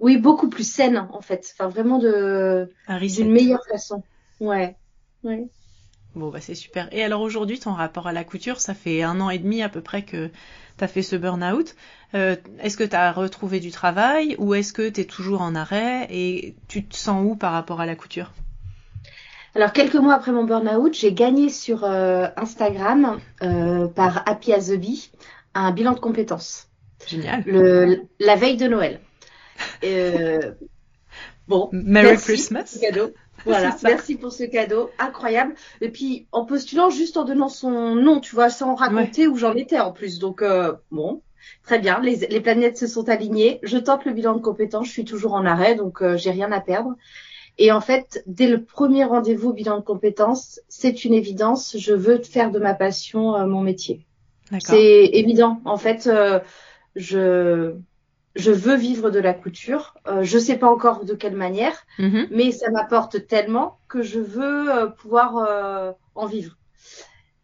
oui, 0.00 0.18
beaucoup 0.18 0.48
plus 0.48 0.68
saine 0.68 0.98
en 0.98 1.20
fait. 1.20 1.48
Enfin, 1.54 1.68
vraiment 1.68 1.98
de 1.98 2.68
d'une 3.00 3.30
meilleure 3.30 3.64
façon. 3.70 4.02
Ouais, 4.40 4.76
ouais. 5.24 5.48
Bon 6.14 6.28
bah 6.28 6.40
c'est 6.40 6.54
super. 6.54 6.92
Et 6.92 7.02
alors 7.02 7.22
aujourd'hui, 7.22 7.58
ton 7.58 7.72
rapport 7.72 8.06
à 8.06 8.12
la 8.12 8.24
couture, 8.24 8.60
ça 8.60 8.74
fait 8.74 9.02
un 9.02 9.20
an 9.20 9.30
et 9.30 9.38
demi 9.38 9.62
à 9.62 9.68
peu 9.68 9.80
près 9.80 10.02
que 10.02 10.28
tu 10.76 10.84
as 10.84 10.88
fait 10.88 11.02
ce 11.02 11.16
burn-out. 11.16 11.74
Euh, 12.14 12.36
est-ce 12.60 12.76
que 12.76 12.84
tu 12.84 12.96
as 12.96 13.12
retrouvé 13.12 13.60
du 13.60 13.70
travail 13.70 14.36
ou 14.38 14.52
est-ce 14.54 14.74
que 14.74 14.88
tu 14.90 15.00
es 15.00 15.04
toujours 15.04 15.40
en 15.40 15.54
arrêt 15.54 16.06
et 16.10 16.54
tu 16.68 16.84
te 16.84 16.96
sens 16.96 17.24
où 17.24 17.34
par 17.34 17.52
rapport 17.52 17.80
à 17.80 17.86
la 17.86 17.96
couture? 17.96 18.32
Alors 19.54 19.72
quelques 19.72 19.96
mois 19.96 20.14
après 20.14 20.32
mon 20.32 20.44
burn-out, 20.44 20.94
j'ai 20.94 21.12
gagné 21.12 21.48
sur 21.48 21.84
euh, 21.84 22.26
Instagram 22.36 23.20
euh, 23.42 23.88
par 23.88 24.22
Happy 24.28 24.52
as 24.52 24.68
the 24.68 24.78
Bee 24.78 25.10
un 25.54 25.72
bilan 25.72 25.92
de 25.92 26.00
compétences. 26.00 26.68
Génial. 27.06 27.42
Le, 27.46 28.02
la 28.20 28.36
veille 28.36 28.56
de 28.56 28.66
Noël. 28.66 29.00
Euh, 29.84 30.52
bon. 31.48 31.68
Merry 31.72 32.16
Christmas. 32.16 32.78
cadeau. 32.80 33.12
Voilà, 33.44 33.76
merci 33.82 34.14
pour 34.14 34.32
ce 34.32 34.44
cadeau, 34.44 34.90
incroyable. 34.98 35.54
Et 35.80 35.88
puis 35.88 36.28
en 36.30 36.44
postulant 36.44 36.90
juste 36.90 37.16
en 37.16 37.24
donnant 37.24 37.48
son 37.48 37.96
nom, 37.96 38.20
tu 38.20 38.34
vois, 38.34 38.50
sans 38.50 38.74
raconter 38.74 39.26
où 39.26 39.36
j'en 39.36 39.54
étais 39.54 39.80
en 39.80 39.90
plus. 39.90 40.20
Donc 40.20 40.42
euh, 40.42 40.74
bon, 40.92 41.22
très 41.64 41.80
bien, 41.80 42.00
les, 42.00 42.16
les, 42.16 42.40
planètes 42.40 42.78
se 42.78 42.86
sont 42.86 43.08
alignées. 43.08 43.58
Je 43.64 43.78
tente 43.78 44.04
le 44.04 44.12
bilan 44.12 44.36
de 44.36 44.40
compétences, 44.40 44.86
je 44.86 44.92
suis 44.92 45.04
toujours 45.04 45.34
en 45.34 45.44
arrêt, 45.44 45.74
donc 45.74 46.02
euh, 46.02 46.16
j'ai 46.16 46.30
rien 46.30 46.52
à 46.52 46.60
perdre. 46.60 46.94
Et 47.58 47.70
en 47.70 47.80
fait, 47.80 48.22
dès 48.26 48.48
le 48.48 48.64
premier 48.64 49.04
rendez-vous 49.04 49.52
bilan 49.52 49.78
de 49.78 49.84
compétences, 49.84 50.60
c'est 50.68 51.04
une 51.04 51.14
évidence. 51.14 51.76
Je 51.78 51.92
veux 51.92 52.22
faire 52.22 52.50
de 52.50 52.58
ma 52.58 52.74
passion 52.74 53.36
euh, 53.36 53.46
mon 53.46 53.60
métier. 53.60 54.06
C'est 54.58 55.10
évident. 55.12 55.60
En 55.64 55.78
fait, 55.78 56.10
je 56.94 57.74
je 58.34 58.50
veux 58.50 58.76
vivre 58.76 59.10
de 59.10 59.18
la 59.18 59.34
couture. 59.34 59.94
Euh, 60.06 60.22
je 60.22 60.38
sais 60.38 60.56
pas 60.56 60.68
encore 60.68 61.04
de 61.04 61.14
quelle 61.14 61.36
manière, 61.36 61.84
mm-hmm. 61.98 62.28
mais 62.30 62.50
ça 62.50 62.70
m'apporte 62.70 63.26
tellement 63.26 63.78
que 63.88 64.02
je 64.02 64.20
veux 64.20 64.70
euh, 64.70 64.86
pouvoir 64.86 65.36
euh, 65.36 65.92
en 66.14 66.26
vivre. 66.26 66.56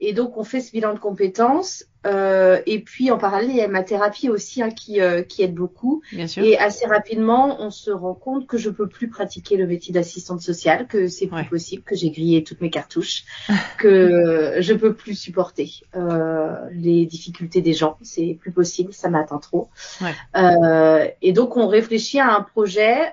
Et 0.00 0.12
donc 0.12 0.36
on 0.36 0.44
fait 0.44 0.60
ce 0.60 0.72
bilan 0.72 0.94
de 0.94 0.98
compétences. 0.98 1.84
Euh, 2.06 2.60
et 2.66 2.78
puis 2.78 3.10
en 3.10 3.18
parallèle, 3.18 3.50
il 3.50 3.56
y 3.56 3.60
a 3.60 3.66
ma 3.66 3.82
thérapie 3.82 4.28
aussi 4.28 4.62
hein, 4.62 4.70
qui, 4.70 5.00
euh, 5.00 5.22
qui 5.22 5.42
aide 5.42 5.54
beaucoup. 5.54 6.00
Bien 6.12 6.28
sûr. 6.28 6.44
Et 6.44 6.56
assez 6.56 6.86
rapidement, 6.86 7.60
on 7.60 7.70
se 7.70 7.90
rend 7.90 8.14
compte 8.14 8.46
que 8.46 8.56
je 8.56 8.70
peux 8.70 8.88
plus 8.88 9.08
pratiquer 9.08 9.56
le 9.56 9.66
métier 9.66 9.92
d'assistante 9.92 10.40
sociale, 10.40 10.86
que 10.86 11.08
c'est 11.08 11.26
plus 11.26 11.44
possible, 11.44 11.82
que 11.82 11.96
j'ai 11.96 12.10
grillé 12.10 12.44
toutes 12.44 12.60
mes 12.60 12.70
cartouches, 12.70 13.24
que 13.78 14.58
je 14.60 14.74
peux 14.74 14.94
plus 14.94 15.16
supporter 15.16 15.82
euh, 15.96 16.54
les 16.72 17.04
difficultés 17.04 17.60
des 17.60 17.74
gens. 17.74 17.98
C'est 18.00 18.38
plus 18.40 18.52
possible, 18.52 18.92
ça 18.92 19.08
m'atteint 19.08 19.38
trop. 19.38 19.68
Ouais. 20.00 20.14
Euh, 20.36 21.08
et 21.20 21.32
donc 21.32 21.56
on 21.56 21.66
réfléchit 21.66 22.20
à 22.20 22.32
un 22.32 22.42
projet 22.42 23.12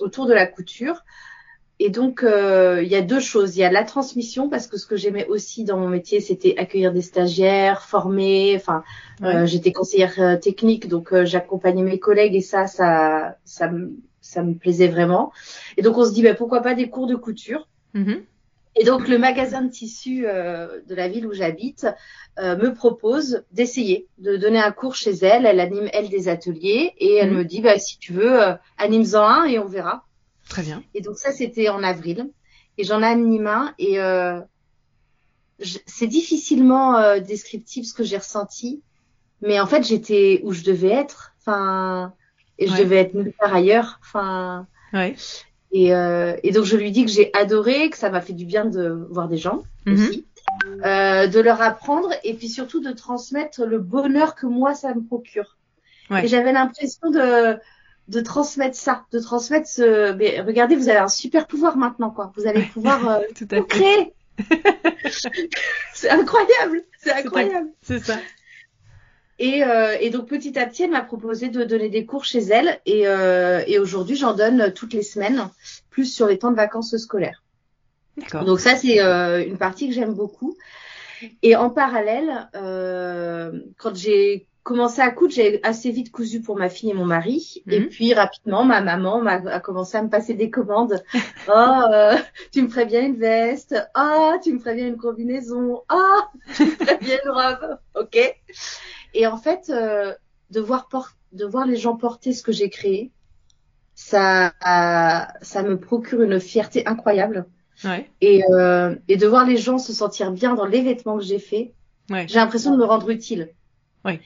autour 0.00 0.26
de 0.26 0.32
la 0.32 0.46
couture 0.46 1.04
et 1.84 1.90
donc, 1.90 2.22
euh, 2.22 2.80
il 2.80 2.88
y 2.88 2.94
a 2.94 3.02
deux 3.02 3.18
choses. 3.18 3.56
Il 3.56 3.58
y 3.58 3.64
a 3.64 3.70
la 3.72 3.82
transmission, 3.82 4.48
parce 4.48 4.68
que 4.68 4.76
ce 4.76 4.86
que 4.86 4.94
j'aimais 4.94 5.26
aussi 5.26 5.64
dans 5.64 5.76
mon 5.76 5.88
métier, 5.88 6.20
c'était 6.20 6.54
accueillir 6.56 6.92
des 6.92 7.02
stagiaires, 7.02 7.82
former. 7.82 8.54
Enfin, 8.54 8.84
euh, 9.24 9.46
j'étais 9.46 9.72
conseillère 9.72 10.14
euh, 10.20 10.36
technique, 10.36 10.86
donc 10.86 11.12
j'accompagnais 11.24 11.82
mes 11.82 11.98
collègues 11.98 12.36
et 12.36 12.40
ça, 12.40 12.68
ça, 12.68 13.36
ça, 13.44 13.68
me, 13.68 13.96
ça 14.20 14.44
me 14.44 14.54
plaisait 14.54 14.86
vraiment. 14.86 15.32
Et 15.76 15.82
donc, 15.82 15.98
on 15.98 16.04
se 16.04 16.12
dit, 16.12 16.22
bah, 16.22 16.34
pourquoi 16.34 16.60
pas 16.60 16.74
des 16.74 16.88
cours 16.88 17.08
de 17.08 17.16
couture 17.16 17.66
mm-hmm. 17.96 18.20
Et 18.76 18.84
donc, 18.84 19.08
le 19.08 19.18
magasin 19.18 19.62
de 19.62 19.68
tissus 19.68 20.22
de 20.22 20.94
la 20.94 21.08
ville 21.08 21.26
où 21.26 21.32
j'habite 21.32 21.88
me 22.38 22.68
propose 22.68 23.42
d'essayer 23.50 24.06
de 24.18 24.36
donner 24.36 24.60
un 24.60 24.70
cours 24.70 24.94
chez 24.94 25.10
elle. 25.10 25.46
Elle 25.46 25.58
anime, 25.58 25.90
elle, 25.92 26.08
des 26.08 26.28
ateliers 26.28 26.94
et 26.98 27.16
elle 27.16 27.32
mm-hmm. 27.32 27.36
me 27.38 27.44
dit, 27.44 27.60
bah, 27.60 27.78
si 27.80 27.98
tu 27.98 28.12
veux, 28.12 28.38
anime-en 28.78 29.26
un 29.26 29.44
et 29.46 29.58
on 29.58 29.66
verra. 29.66 30.04
Très 30.52 30.62
bien. 30.62 30.82
Et 30.92 31.00
donc 31.00 31.16
ça, 31.16 31.32
c'était 31.32 31.70
en 31.70 31.82
avril. 31.82 32.28
Et 32.76 32.84
j'en 32.84 33.02
ai 33.02 33.06
animé 33.06 33.48
un. 33.48 33.74
Et 33.78 33.98
euh, 33.98 34.38
c'est 35.86 36.06
difficilement 36.06 36.98
euh, 36.98 37.20
descriptif 37.20 37.86
ce 37.86 37.94
que 37.94 38.04
j'ai 38.04 38.18
ressenti. 38.18 38.82
Mais 39.40 39.58
en 39.58 39.66
fait, 39.66 39.82
j'étais 39.82 40.42
où 40.44 40.52
je 40.52 40.62
devais 40.62 40.90
être. 40.90 41.32
Enfin, 41.40 42.12
et 42.58 42.66
je 42.66 42.76
devais 42.76 42.96
être 42.96 43.14
nulle 43.14 43.32
part 43.32 43.54
ailleurs. 43.54 43.98
Enfin. 44.02 44.66
Ouais. 44.92 45.16
Et, 45.70 45.94
euh, 45.94 46.36
et 46.42 46.52
donc 46.52 46.64
je 46.64 46.76
lui 46.76 46.90
dis 46.90 47.06
que 47.06 47.10
j'ai 47.10 47.30
adoré, 47.32 47.88
que 47.88 47.96
ça 47.96 48.10
m'a 48.10 48.20
fait 48.20 48.34
du 48.34 48.44
bien 48.44 48.66
de 48.66 49.06
voir 49.08 49.26
des 49.28 49.38
gens 49.38 49.62
mhm. 49.86 49.94
aussi, 49.94 50.26
euh, 50.84 51.26
de 51.28 51.40
leur 51.40 51.62
apprendre 51.62 52.10
et 52.24 52.34
puis 52.34 52.50
surtout 52.50 52.80
de 52.80 52.92
transmettre 52.92 53.64
le 53.64 53.78
bonheur 53.78 54.34
que 54.34 54.44
moi 54.44 54.74
ça 54.74 54.94
me 54.94 55.02
procure. 55.02 55.56
Ouais. 56.10 56.26
Et 56.26 56.28
j'avais 56.28 56.52
l'impression 56.52 57.10
de 57.10 57.56
de 58.08 58.20
transmettre 58.20 58.76
ça, 58.76 59.04
de 59.12 59.18
transmettre 59.18 59.68
ce. 59.68 60.12
Mais 60.12 60.40
regardez, 60.40 60.76
vous 60.76 60.88
avez 60.88 60.98
un 60.98 61.08
super 61.08 61.46
pouvoir 61.46 61.76
maintenant, 61.76 62.10
quoi. 62.10 62.32
Vous 62.36 62.46
allez 62.46 62.62
pouvoir 62.62 63.08
euh, 63.08 63.20
Tout 63.34 63.48
à 63.50 63.60
créer. 63.62 64.12
c'est 65.92 66.10
incroyable, 66.10 66.82
c'est 66.98 67.12
incroyable. 67.12 67.68
C'est 67.82 68.00
ça. 68.00 68.16
Et, 69.38 69.64
euh, 69.64 69.96
et, 70.00 70.10
donc 70.10 70.28
petit 70.28 70.58
à 70.58 70.66
petit, 70.66 70.84
elle 70.84 70.90
m'a 70.90 71.02
proposé 71.02 71.48
de 71.48 71.64
donner 71.64 71.88
des 71.88 72.06
cours 72.06 72.24
chez 72.24 72.40
elle, 72.40 72.80
et, 72.86 73.08
euh, 73.08 73.62
et 73.66 73.78
aujourd'hui, 73.78 74.16
j'en 74.16 74.34
donne 74.34 74.72
toutes 74.72 74.92
les 74.92 75.02
semaines, 75.02 75.48
plus 75.90 76.06
sur 76.06 76.26
les 76.26 76.38
temps 76.38 76.50
de 76.50 76.56
vacances 76.56 76.96
scolaires. 76.96 77.42
D'accord. 78.16 78.44
Donc 78.44 78.60
ça, 78.60 78.76
c'est 78.76 79.00
euh, 79.00 79.44
une 79.44 79.58
partie 79.58 79.88
que 79.88 79.94
j'aime 79.94 80.14
beaucoup. 80.14 80.56
Et 81.42 81.56
en 81.56 81.70
parallèle, 81.70 82.48
euh, 82.54 83.52
quand 83.78 83.94
j'ai 83.94 84.46
commencé 84.62 85.00
à 85.00 85.10
coudre, 85.10 85.32
j'ai 85.32 85.60
assez 85.64 85.90
vite 85.90 86.12
cousu 86.12 86.40
pour 86.40 86.56
ma 86.56 86.68
fille 86.68 86.90
et 86.90 86.94
mon 86.94 87.04
mari. 87.04 87.62
Et 87.68 87.80
Mhm. 87.80 87.88
puis 87.88 88.14
rapidement, 88.14 88.64
ma 88.64 88.80
maman 88.80 89.20
m'a 89.20 89.34
a 89.50 89.60
commencé 89.60 89.96
à 89.96 90.02
me 90.02 90.08
passer 90.08 90.34
des 90.34 90.50
commandes. 90.50 91.02
oh, 91.48 91.80
euh, 91.92 92.16
tu 92.52 92.62
me 92.62 92.68
ferais 92.68 92.86
bien 92.86 93.02
une 93.04 93.16
veste. 93.16 93.74
Oh, 93.98 94.32
tu 94.42 94.52
me 94.52 94.58
ferais 94.58 94.74
bien 94.76 94.86
une 94.88 94.96
combinaison. 94.96 95.82
Oh, 95.92 96.20
tu 96.54 96.64
me 96.66 96.70
ferais 96.70 96.98
bien 96.98 97.18
une 97.24 97.30
robe. 97.30 97.78
Ok. 97.98 98.18
Et 99.14 99.26
en 99.26 99.36
fait, 99.36 99.68
euh, 99.70 100.14
de 100.50 100.60
voir 100.60 100.88
de 101.32 101.44
voir 101.46 101.66
les 101.66 101.76
gens 101.76 101.96
porter 101.96 102.32
ce 102.32 102.42
que 102.42 102.52
j'ai 102.52 102.70
créé, 102.70 103.10
ça, 103.94 104.52
ça 105.42 105.62
me 105.62 105.78
procure 105.78 106.22
une 106.22 106.40
fierté 106.40 106.86
incroyable. 106.86 107.46
Ouais. 107.84 108.08
Et, 108.20 108.42
euh, 108.50 108.94
et 109.08 109.16
de 109.16 109.26
voir 109.26 109.44
les 109.46 109.56
gens 109.56 109.78
se 109.78 109.92
sentir 109.92 110.30
bien 110.30 110.54
dans 110.54 110.66
les 110.66 110.82
vêtements 110.82 111.18
que 111.18 111.24
j'ai 111.24 111.38
faits, 111.38 111.72
Ouais. 112.10 112.26
j'ai 112.28 112.36
l'impression 112.38 112.72
de 112.72 112.76
me 112.78 112.84
rendre 112.84 113.10
utile. 113.10 113.50
Oui. 114.04 114.20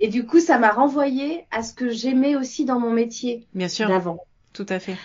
Et 0.00 0.08
du 0.08 0.26
coup, 0.26 0.40
ça 0.40 0.58
m'a 0.58 0.70
renvoyé 0.70 1.46
à 1.50 1.62
ce 1.62 1.72
que 1.72 1.90
j'aimais 1.90 2.36
aussi 2.36 2.64
dans 2.64 2.78
mon 2.78 2.90
métier 2.90 3.46
Bien 3.54 3.68
sûr. 3.68 3.88
d'avant. 3.88 4.18
Tout 4.52 4.66
à 4.68 4.78
fait. 4.78 4.96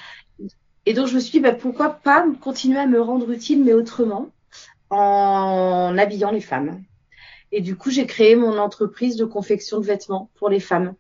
Et 0.85 0.93
donc, 0.93 1.07
je 1.07 1.15
me 1.15 1.19
suis 1.19 1.31
dit, 1.31 1.39
bah, 1.39 1.53
pourquoi 1.53 1.89
pas 1.89 2.25
continuer 2.41 2.79
à 2.79 2.87
me 2.87 3.01
rendre 3.01 3.29
utile, 3.31 3.63
mais 3.63 3.73
autrement, 3.73 4.29
en 4.89 5.95
habillant 5.97 6.31
les 6.31 6.41
femmes. 6.41 6.83
Et 7.51 7.61
du 7.61 7.75
coup, 7.75 7.89
j'ai 7.89 8.05
créé 8.05 8.35
mon 8.35 8.57
entreprise 8.57 9.15
de 9.15 9.25
confection 9.25 9.79
de 9.79 9.85
vêtements 9.85 10.29
pour 10.35 10.49
les 10.49 10.59
femmes. 10.59 10.93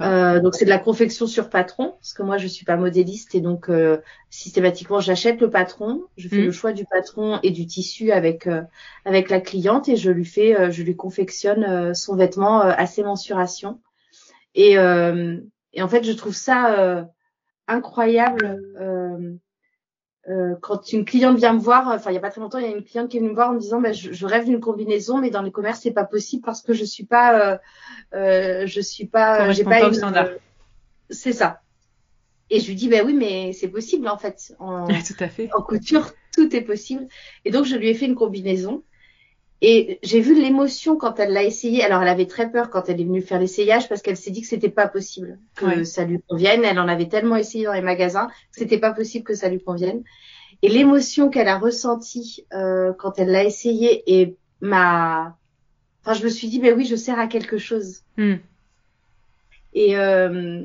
Euh, 0.00 0.40
donc 0.40 0.54
c'est 0.54 0.64
de 0.64 0.70
la 0.70 0.78
confection 0.78 1.26
sur 1.26 1.50
patron, 1.50 1.92
parce 1.92 2.12
que 2.12 2.22
moi 2.22 2.36
je 2.38 2.46
suis 2.46 2.64
pas 2.64 2.76
modéliste 2.76 3.34
et 3.34 3.40
donc 3.40 3.68
euh, 3.68 3.98
systématiquement 4.30 5.00
j'achète 5.00 5.40
le 5.40 5.50
patron, 5.50 6.02
je 6.16 6.28
fais 6.28 6.36
Mhm. 6.38 6.44
le 6.46 6.52
choix 6.52 6.72
du 6.72 6.84
patron 6.84 7.38
et 7.42 7.50
du 7.50 7.66
tissu 7.66 8.12
avec 8.12 8.46
euh, 8.46 8.62
avec 9.04 9.30
la 9.30 9.40
cliente 9.40 9.88
et 9.88 9.96
je 9.96 10.10
lui 10.10 10.24
fais, 10.24 10.58
euh, 10.58 10.70
je 10.70 10.82
lui 10.82 10.96
confectionne 10.96 11.64
euh, 11.64 11.94
son 11.94 12.16
vêtement 12.16 12.62
euh, 12.62 12.72
à 12.76 12.86
ses 12.86 13.02
mensurations. 13.02 13.80
Et 14.54 14.78
euh, 14.78 15.38
et 15.72 15.82
en 15.82 15.88
fait 15.88 16.02
je 16.04 16.12
trouve 16.12 16.34
ça 16.34 16.78
euh, 16.80 17.04
incroyable. 17.68 18.60
Euh, 20.30 20.54
quand 20.62 20.92
une 20.92 21.04
cliente 21.04 21.36
vient 21.36 21.52
me 21.52 21.58
voir, 21.58 21.88
enfin 21.88 22.10
il 22.10 22.14
y 22.14 22.16
a 22.16 22.20
pas 22.20 22.30
très 22.30 22.40
longtemps, 22.40 22.58
il 22.58 22.64
y 22.64 22.72
a 22.72 22.76
une 22.76 22.84
cliente 22.84 23.10
qui 23.10 23.16
est 23.16 23.20
venue 23.20 23.30
me 23.30 23.34
voir 23.34 23.50
en 23.50 23.54
me 23.54 23.58
disant 23.58 23.80
bah, 23.80 23.92
je, 23.92 24.12
je 24.12 24.26
rêve 24.26 24.44
d'une 24.46 24.60
combinaison, 24.60 25.18
mais 25.18 25.30
dans 25.30 25.42
les 25.42 25.50
commerces 25.50 25.80
c'est 25.82 25.90
pas 25.92 26.04
possible 26.04 26.42
parce 26.44 26.62
que 26.62 26.72
je 26.72 26.84
suis 26.84 27.04
pas, 27.04 27.52
euh, 27.52 27.58
euh, 28.14 28.66
je 28.66 28.80
suis 28.80 29.06
pas, 29.06 29.48
euh, 29.48 29.52
j'ai 29.52 29.64
pas 29.64 29.82
une- 29.82 29.92
standard. 29.94 30.28
c'est 31.10 31.32
ça. 31.32 31.60
Et 32.50 32.60
je 32.60 32.68
lui 32.68 32.74
dis 32.76 32.88
bah 32.88 32.98
oui 33.04 33.12
mais 33.14 33.52
c'est 33.52 33.68
possible 33.68 34.08
en 34.08 34.18
fait. 34.18 34.54
En, 34.58 34.86
tout 35.06 35.14
à 35.20 35.28
fait. 35.28 35.50
en 35.54 35.62
couture 35.62 36.12
tout 36.32 36.54
est 36.54 36.62
possible. 36.62 37.08
Et 37.44 37.50
donc 37.50 37.64
je 37.64 37.76
lui 37.76 37.88
ai 37.88 37.94
fait 37.94 38.06
une 38.06 38.14
combinaison. 38.14 38.82
Et 39.62 39.98
j'ai 40.02 40.20
vu 40.20 40.34
l'émotion 40.40 40.96
quand 40.96 41.20
elle 41.20 41.32
l'a 41.32 41.42
essayé. 41.44 41.84
Alors 41.84 42.00
elle 42.02 42.08
avait 42.08 42.26
très 42.26 42.50
peur 42.50 42.70
quand 42.70 42.88
elle 42.88 43.00
est 43.00 43.04
venue 43.04 43.20
faire 43.20 43.38
l'essayage 43.38 43.88
parce 43.88 44.00
qu'elle 44.00 44.16
s'est 44.16 44.30
dit 44.30 44.40
que 44.40 44.46
c'était 44.46 44.70
pas 44.70 44.88
possible 44.88 45.38
que 45.54 45.66
Ouais. 45.66 45.84
ça 45.84 46.04
lui 46.04 46.20
convienne. 46.28 46.64
Elle 46.64 46.78
en 46.78 46.88
avait 46.88 47.08
tellement 47.08 47.36
essayé 47.36 47.64
dans 47.66 47.74
les 47.74 47.82
magasins 47.82 48.28
que 48.28 48.58
c'était 48.58 48.78
pas 48.78 48.92
possible 48.92 49.24
que 49.24 49.34
ça 49.34 49.48
lui 49.50 49.62
convienne. 49.62 50.02
Et 50.62 50.68
l'émotion 50.68 51.28
qu'elle 51.28 51.48
a 51.48 51.58
ressentie 51.58 52.46
euh, 52.54 52.92
quand 52.94 53.18
elle 53.18 53.30
l'a 53.30 53.44
essayé 53.44 54.02
et 54.06 54.36
m'a, 54.62 55.36
enfin 56.02 56.14
je 56.14 56.24
me 56.24 56.28
suis 56.30 56.48
dit 56.48 56.58
ben 56.58 56.74
oui 56.76 56.86
je 56.86 56.96
sers 56.96 57.18
à 57.18 57.26
quelque 57.26 57.58
chose. 57.58 58.00
Hmm. 58.16 58.36
Et 59.74 59.96
euh, 59.96 60.62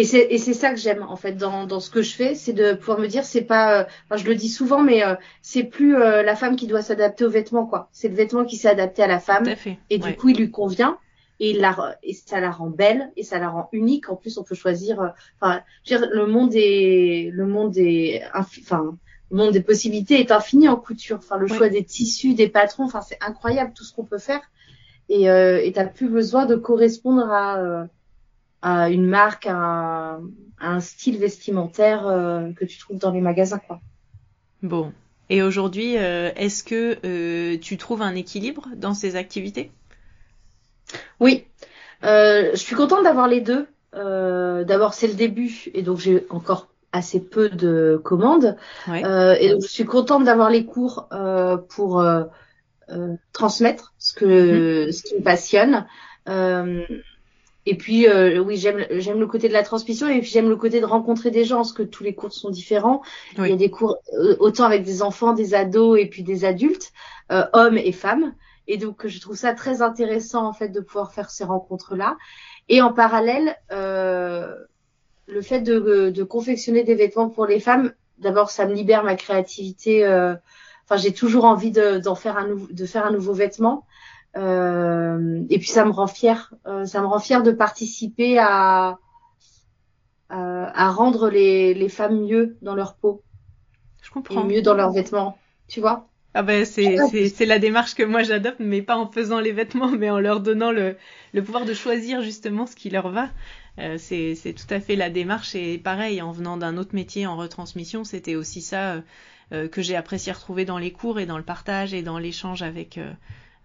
et 0.00 0.04
c'est 0.04 0.26
et 0.30 0.38
c'est 0.38 0.54
ça 0.54 0.70
que 0.70 0.76
j'aime 0.76 1.02
en 1.02 1.16
fait 1.16 1.32
dans 1.32 1.66
dans 1.66 1.80
ce 1.80 1.90
que 1.90 2.02
je 2.02 2.14
fais, 2.14 2.34
c'est 2.34 2.52
de 2.52 2.72
pouvoir 2.74 2.98
me 3.00 3.08
dire 3.08 3.24
c'est 3.24 3.42
pas, 3.42 3.80
euh, 3.80 3.84
enfin 4.04 4.16
je 4.22 4.26
le 4.28 4.34
dis 4.36 4.48
souvent 4.48 4.82
mais 4.82 5.04
euh, 5.04 5.14
c'est 5.42 5.64
plus 5.64 5.96
euh, 5.96 6.22
la 6.22 6.36
femme 6.36 6.56
qui 6.56 6.66
doit 6.66 6.82
s'adapter 6.82 7.24
aux 7.24 7.30
vêtements 7.30 7.66
quoi, 7.66 7.88
c'est 7.92 8.08
le 8.08 8.14
vêtement 8.14 8.44
qui 8.44 8.56
s'est 8.56 8.68
adapté 8.70 9.02
à 9.02 9.06
la 9.08 9.18
femme 9.18 9.44
Tout 9.44 9.50
à 9.50 9.56
fait. 9.56 9.78
et 9.90 9.98
du 9.98 10.14
coup 10.16 10.28
il 10.30 10.36
lui 10.38 10.50
convient 10.50 10.98
et 11.40 11.50
il 11.50 11.58
la 11.60 11.96
et 12.02 12.14
ça 12.14 12.40
la 12.40 12.50
rend 12.50 12.70
belle 12.70 13.10
et 13.16 13.22
ça 13.24 13.38
la 13.38 13.48
rend 13.48 13.68
unique. 13.72 14.08
En 14.10 14.16
plus 14.16 14.38
on 14.38 14.44
peut 14.44 14.54
choisir, 14.56 15.00
euh, 15.00 15.08
enfin 15.40 15.62
je 15.84 15.94
veux 15.94 16.00
dire, 16.00 16.08
le 16.12 16.26
monde 16.26 16.52
est 16.54 17.30
le 17.32 17.46
monde 17.46 17.76
est 17.76 18.22
enfin 18.34 18.96
le 19.30 19.36
monde 19.36 19.52
des 19.52 19.60
possibilités 19.62 20.18
est 20.20 20.30
infini 20.32 20.68
en 20.68 20.76
couture. 20.76 21.18
Enfin 21.18 21.36
le 21.38 21.46
Ouais. 21.50 21.56
choix 21.56 21.68
des 21.68 21.84
tissus, 21.84 22.34
des 22.34 22.48
patrons, 22.48 22.84
enfin 22.84 23.02
c'est 23.02 23.18
incroyable 23.20 23.72
tout 23.74 23.84
ce 23.84 23.92
qu'on 23.94 24.04
peut 24.04 24.18
faire. 24.18 24.40
et 25.08 25.30
euh, 25.30 25.60
tu 25.64 25.72
n'as 25.78 25.86
plus 25.86 26.08
besoin 26.08 26.44
de 26.46 26.54
correspondre 26.56 27.30
à, 27.30 27.86
à 28.62 28.90
une 28.90 29.06
marque, 29.06 29.46
à 29.46 30.18
un, 30.60 30.80
style 30.80 31.18
vestimentaire 31.18 32.02
que 32.56 32.64
tu 32.64 32.78
trouves 32.78 32.98
dans 32.98 33.12
les 33.12 33.20
magasins. 33.20 33.58
Quoi. 33.58 33.80
Bon. 34.62 34.92
Et 35.30 35.42
aujourd'hui, 35.42 35.94
est-ce 35.94 36.64
que 36.64 37.56
tu 37.56 37.76
trouves 37.76 38.02
un 38.02 38.14
équilibre 38.14 38.68
dans 38.76 38.94
ces 38.94 39.16
activités? 39.16 39.70
Oui. 41.20 41.44
je 42.02 42.56
suis 42.56 42.74
contente 42.74 43.04
d'avoir 43.04 43.28
les 43.28 43.40
deux. 43.40 43.66
D'abord, 43.92 44.94
c'est 44.94 45.08
le 45.08 45.14
début 45.14 45.70
et 45.74 45.82
donc 45.82 45.98
j'ai 45.98 46.26
encore 46.30 46.68
assez 46.92 47.20
peu 47.20 47.48
de 47.48 48.00
commandes. 48.02 48.56
Euh, 48.88 49.36
et 49.38 49.50
donc, 49.50 49.62
je 49.62 49.68
suis 49.68 49.84
contente 49.84 50.24
d'avoir 50.24 50.50
les 50.50 50.64
cours 50.64 51.08
euh, 51.12 51.56
pour 51.56 52.00
euh, 52.00 52.24
euh 52.90 53.14
transmettre 53.32 53.94
ce 53.98 54.14
que 54.14 54.86
mhm. 54.86 54.92
ce 54.92 55.02
qui 55.02 55.14
me 55.16 55.22
passionne. 55.22 55.86
Euh, 57.68 57.72
et 57.72 57.74
puis 57.74 58.08
oui, 58.40 58.56
j'aime 58.56 58.86
j'aime 58.90 59.20
le 59.20 59.26
côté 59.26 59.48
de 59.48 59.52
la 59.52 59.62
transmission 59.62 60.08
et 60.08 60.20
puis 60.20 60.30
j'aime 60.30 60.48
le 60.48 60.56
côté 60.56 60.80
de 60.80 60.86
rencontrer 60.86 61.30
des 61.30 61.44
gens 61.44 61.56
parce 61.56 61.72
que 61.72 61.82
tous 61.82 62.02
les 62.04 62.14
cours 62.14 62.32
sont 62.32 62.50
différents. 62.50 63.02
Il 63.36 63.46
y 63.46 63.52
a 63.52 63.56
des 63.56 63.70
cours 63.70 63.98
autant 64.40 64.64
avec 64.64 64.82
des 64.84 65.02
enfants, 65.02 65.32
des 65.32 65.54
ados 65.54 65.98
et 65.98 66.06
puis 66.06 66.22
des 66.22 66.44
adultes, 66.44 66.92
hommes 67.52 67.78
et 67.78 67.92
femmes. 67.92 68.34
Et 68.68 68.76
donc 68.76 69.06
je 69.06 69.20
trouve 69.20 69.36
ça 69.36 69.54
très 69.54 69.82
intéressant 69.82 70.46
en 70.46 70.52
fait 70.52 70.68
de 70.68 70.80
pouvoir 70.80 71.12
faire 71.12 71.30
ces 71.30 71.44
rencontres 71.44 71.96
là. 71.96 72.16
Et 72.68 72.82
en 72.82 72.92
parallèle, 72.92 73.56
euh, 73.72 74.54
le 75.26 75.42
fait 75.42 75.60
de, 75.60 76.10
de, 76.10 76.22
confectionner 76.22 76.84
des 76.84 76.94
vêtements 76.94 77.30
pour 77.30 77.46
les 77.46 77.60
femmes, 77.60 77.92
d'abord, 78.18 78.50
ça 78.50 78.66
me 78.66 78.74
libère 78.74 79.04
ma 79.04 79.14
créativité. 79.14 80.04
Euh, 80.04 80.34
enfin, 80.84 80.96
j'ai 80.96 81.12
toujours 81.12 81.44
envie 81.44 81.70
d'en 81.70 82.14
faire 82.14 82.36
un 82.36 82.48
de 82.70 82.86
faire 82.86 83.06
un 83.06 83.12
nouveau 83.12 83.32
vêtement. 83.32 83.86
Euh, 84.36 85.42
et 85.50 85.58
puis 85.58 85.68
ça 85.68 85.84
me 85.84 85.90
rend 85.90 86.06
fière. 86.06 86.54
Euh, 86.66 86.84
ça 86.84 87.00
me 87.00 87.06
rend 87.06 87.18
fière 87.18 87.42
de 87.42 87.50
participer 87.50 88.38
à 88.38 88.98
à, 90.30 90.90
rendre 90.90 91.30
les, 91.30 91.72
les 91.72 91.88
femmes 91.88 92.20
mieux 92.20 92.58
dans 92.60 92.74
leur 92.74 92.96
peau. 92.96 93.22
Je 94.02 94.10
comprends. 94.10 94.42
Et 94.42 94.44
mieux 94.44 94.62
dans 94.62 94.74
leurs 94.74 94.92
vêtements. 94.92 95.38
Tu 95.68 95.80
vois 95.80 96.06
ah 96.34 96.42
ben 96.42 96.66
c'est 96.66 96.98
c'est 97.30 97.46
la 97.46 97.58
démarche 97.58 97.94
que 97.94 98.02
moi 98.02 98.22
j'adopte, 98.22 98.60
mais 98.60 98.82
pas 98.82 98.96
en 98.96 99.10
faisant 99.10 99.40
les 99.40 99.50
vêtements, 99.50 99.90
mais 99.90 100.10
en 100.10 100.20
leur 100.20 100.40
donnant 100.40 100.70
le, 100.70 100.96
le 101.32 101.42
pouvoir 101.42 101.64
de 101.64 101.72
choisir 101.72 102.20
justement 102.20 102.66
ce 102.66 102.76
qui 102.76 102.90
leur 102.90 103.08
va. 103.08 103.30
Euh, 103.78 103.96
c'est 103.98 104.54
tout 104.54 104.72
à 104.72 104.80
fait 104.80 104.96
la 104.96 105.08
démarche 105.08 105.54
et 105.54 105.78
pareil, 105.78 106.20
en 106.20 106.32
venant 106.32 106.56
d'un 106.56 106.76
autre 106.76 106.94
métier 106.94 107.26
en 107.26 107.36
retransmission, 107.36 108.04
c'était 108.04 108.34
aussi 108.34 108.60
ça 108.60 108.94
euh, 108.94 109.00
euh, 109.52 109.68
que 109.68 109.82
j'ai 109.82 109.96
apprécié 109.96 110.32
retrouver 110.32 110.64
dans 110.64 110.78
les 110.78 110.92
cours 110.92 111.20
et 111.20 111.26
dans 111.26 111.38
le 111.38 111.44
partage 111.44 111.94
et 111.94 112.02
dans 112.02 112.18
l'échange 112.18 112.62
avec, 112.62 112.98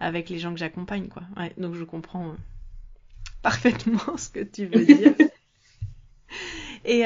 avec 0.03 0.29
les 0.29 0.39
gens 0.39 0.53
que 0.53 0.59
j'accompagne. 0.59 1.07
quoi. 1.07 1.23
donc 1.57 1.75
je 1.75 1.83
comprends 1.83 2.35
parfaitement 3.41 4.17
ce 4.17 4.29
que 4.29 4.41
tu 4.41 4.65
veux 4.65 4.85
dire. 4.85 5.13
Et 6.85 7.05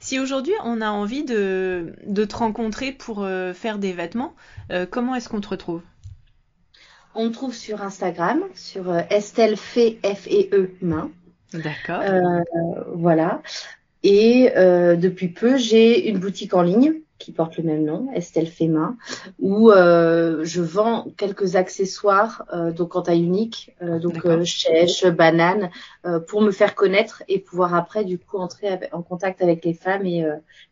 si 0.00 0.18
aujourd'hui 0.18 0.54
on 0.64 0.80
a 0.80 0.88
envie 0.88 1.24
de, 1.24 1.92
de 2.06 2.24
te 2.24 2.36
rencontrer 2.36 2.92
pour 2.92 3.28
faire 3.54 3.78
des 3.78 3.92
vêtements, 3.92 4.34
comment 4.90 5.14
est-ce 5.14 5.28
qu'on 5.28 5.42
te 5.42 5.48
retrouve? 5.48 5.82
On 7.14 7.26
me 7.26 7.30
trouve 7.30 7.54
sur 7.54 7.82
Instagram, 7.82 8.42
sur 8.54 8.94
Estelle 9.10 9.56
F 9.56 9.76
E 9.78 10.48
E 10.52 10.70
Main. 10.80 11.10
D'accord. 11.52 12.00
Euh, 12.02 12.42
voilà. 12.94 13.42
Et 14.02 14.52
euh, 14.56 14.96
depuis 14.96 15.28
peu, 15.28 15.56
j'ai 15.56 16.08
une 16.08 16.18
boutique 16.18 16.54
en 16.54 16.62
ligne 16.62 16.94
qui 17.18 17.32
porte 17.32 17.56
le 17.56 17.64
même 17.64 17.84
nom, 17.84 18.12
Estelle 18.14 18.46
Fema, 18.46 18.94
où 19.38 19.70
euh, 19.70 20.44
je 20.44 20.62
vends 20.62 21.06
quelques 21.16 21.56
accessoires, 21.56 22.44
euh, 22.52 22.72
donc 22.72 22.94
en 22.96 23.02
taille 23.02 23.22
unique, 23.22 23.74
euh, 23.82 23.98
donc 23.98 24.24
euh, 24.26 24.44
chèche, 24.44 25.06
banane, 25.06 25.70
pour 26.28 26.42
me 26.42 26.50
faire 26.50 26.74
connaître 26.74 27.22
et 27.28 27.38
pouvoir 27.38 27.74
après 27.74 28.04
du 28.04 28.18
coup 28.18 28.38
entrer 28.38 28.78
en 28.92 29.02
contact 29.02 29.42
avec 29.42 29.64
les 29.64 29.74
femmes 29.74 30.06
et, 30.06 30.24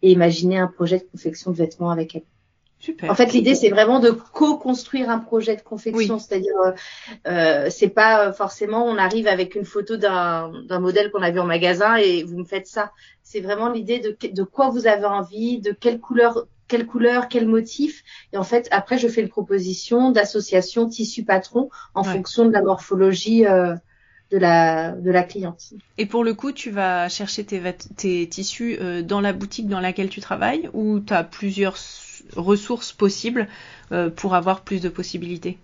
et 0.03 0.13
imaginer 0.13 0.59
un 0.59 0.69
projet 0.69 0.99
de 0.99 1.05
confection 1.05 1.51
de 1.51 1.57
vêtements 1.57 1.91
avec 1.91 2.15
elles. 2.15 2.23
En 3.09 3.15
fait, 3.15 3.33
l'idée, 3.33 3.55
c'est 3.55 3.69
vraiment 3.69 4.01
de 4.01 4.11
co-construire 4.11 5.11
un 5.11 5.19
projet 5.19 5.57
de 5.57 5.63
confection. 5.63 6.19
C'est-à-dire, 6.19 6.57
euh, 6.67 6.73
euh, 7.27 7.67
c'est 7.71 7.89
pas 7.89 8.33
forcément 8.33 8.85
on 8.87 8.97
arrive 8.97 9.27
avec 9.27 9.55
une 9.55 9.65
photo 9.65 9.97
d'un 9.97 10.81
modèle 10.81 11.11
qu'on 11.11 11.23
a 11.23 11.31
vu 11.31 11.41
en 11.41 11.47
magasin 11.47 11.97
et 11.97 12.23
vous 12.23 12.39
me 12.39 12.45
faites 12.45 12.67
ça. 12.67 12.93
C'est 13.23 13.41
vraiment 13.41 13.71
l'idée 13.71 13.99
de, 13.99 14.17
de 14.29 14.43
quoi 14.43 14.69
vous 14.69 14.87
avez 14.87 15.07
envie, 15.07 15.61
de 15.61 15.73
quelle 15.73 15.99
couleur, 15.99 16.47
quelle 16.69 16.87
couleur, 16.87 17.29
quel 17.29 17.47
motif. 17.47 18.03
Et 18.33 18.37
en 18.37 18.45
fait, 18.45 18.69
après, 18.71 18.99
je 18.99 19.09
fais 19.09 19.21
une 19.21 19.29
proposition 19.29 20.11
d'association 20.11 20.89
tissu 20.89 21.25
patron 21.25 21.71
en 21.95 22.05
fonction 22.05 22.47
de 22.47 22.53
la 22.53 22.63
morphologie. 22.63 23.47
Euh, 23.47 23.75
de 24.31 24.39
la, 24.39 24.93
de 24.93 25.11
la 25.11 25.23
cliente. 25.23 25.75
Et 25.97 26.07
pour 26.07 26.25
le 26.25 26.35
coup, 26.35 26.51
tu 26.51 26.71
vas 26.71 27.09
chercher 27.09 27.45
tes, 27.45 27.61
tes 27.97 28.27
tissus 28.29 28.77
euh, 28.81 29.03
dans 29.03 29.21
la 29.21 29.33
boutique 29.33 29.69
dans 29.69 29.81
laquelle 29.81 30.09
tu 30.09 30.21
travailles 30.21 30.69
ou 30.73 30.99
tu 31.01 31.13
as 31.13 31.23
plusieurs 31.23 31.77
ressources 32.37 32.93
possibles 32.93 33.49
euh, 33.93 34.11
pour 34.11 34.35
avoir 34.35 34.63
plus 34.63 34.81
de 34.81 34.89
possibilités 34.89 35.59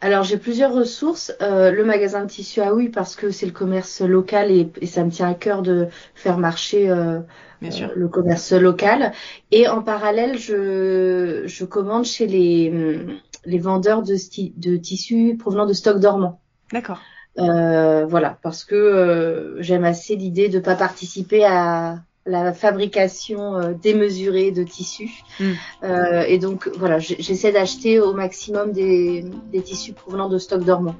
alors 0.00 0.22
j'ai 0.22 0.36
plusieurs 0.36 0.74
ressources. 0.74 1.32
Euh, 1.40 1.70
le 1.70 1.82
magasin 1.82 2.24
de 2.24 2.28
tissu 2.28 2.60
ah 2.60 2.74
oui 2.74 2.90
parce 2.90 3.16
que 3.16 3.30
c'est 3.30 3.46
le 3.46 3.52
commerce 3.52 4.02
local 4.02 4.50
et, 4.50 4.86
ça 4.86 5.02
me 5.02 5.10
tient 5.10 5.30
à 5.30 5.34
cœur 5.34 5.62
de 5.62 5.86
faire 6.14 6.36
marcher 6.36 6.90
euh, 6.90 7.20
le 7.62 8.08
commerce 8.08 8.52
local. 8.52 9.12
Et 9.50 9.66
en 9.66 9.80
parallèle, 9.80 10.36
je, 10.36 11.44
je 11.46 11.64
commande 11.64 12.04
chez 12.04 12.26
les, 12.26 13.06
les 13.46 13.58
vendeurs 13.58 14.02
de, 14.02 14.14
de 14.58 14.76
tissus 14.76 15.38
provenant 15.38 15.64
de 15.64 15.72
stocks 15.72 16.00
dormants. 16.00 16.42
D'accord. 16.70 17.00
voilà, 17.38 18.38
parce 18.42 18.64
que 18.64 19.56
j'aime 19.60 19.84
assez 19.84 20.16
l'idée 20.16 20.50
de 20.50 20.58
pas 20.58 20.74
participer 20.74 21.46
à, 21.46 22.00
la 22.26 22.52
fabrication 22.52 23.56
euh, 23.56 23.72
démesurée 23.72 24.50
de 24.50 24.62
tissus. 24.62 25.24
Mm. 25.40 25.52
Euh, 25.82 26.22
et 26.26 26.38
donc 26.38 26.70
voilà, 26.76 26.98
j'essaie 26.98 27.52
d'acheter 27.52 28.00
au 28.00 28.14
maximum 28.14 28.72
des, 28.72 29.24
tissus 29.64 29.92
provenant 29.92 30.28
de 30.28 30.38
stocks 30.38 30.64
dormants. 30.64 30.96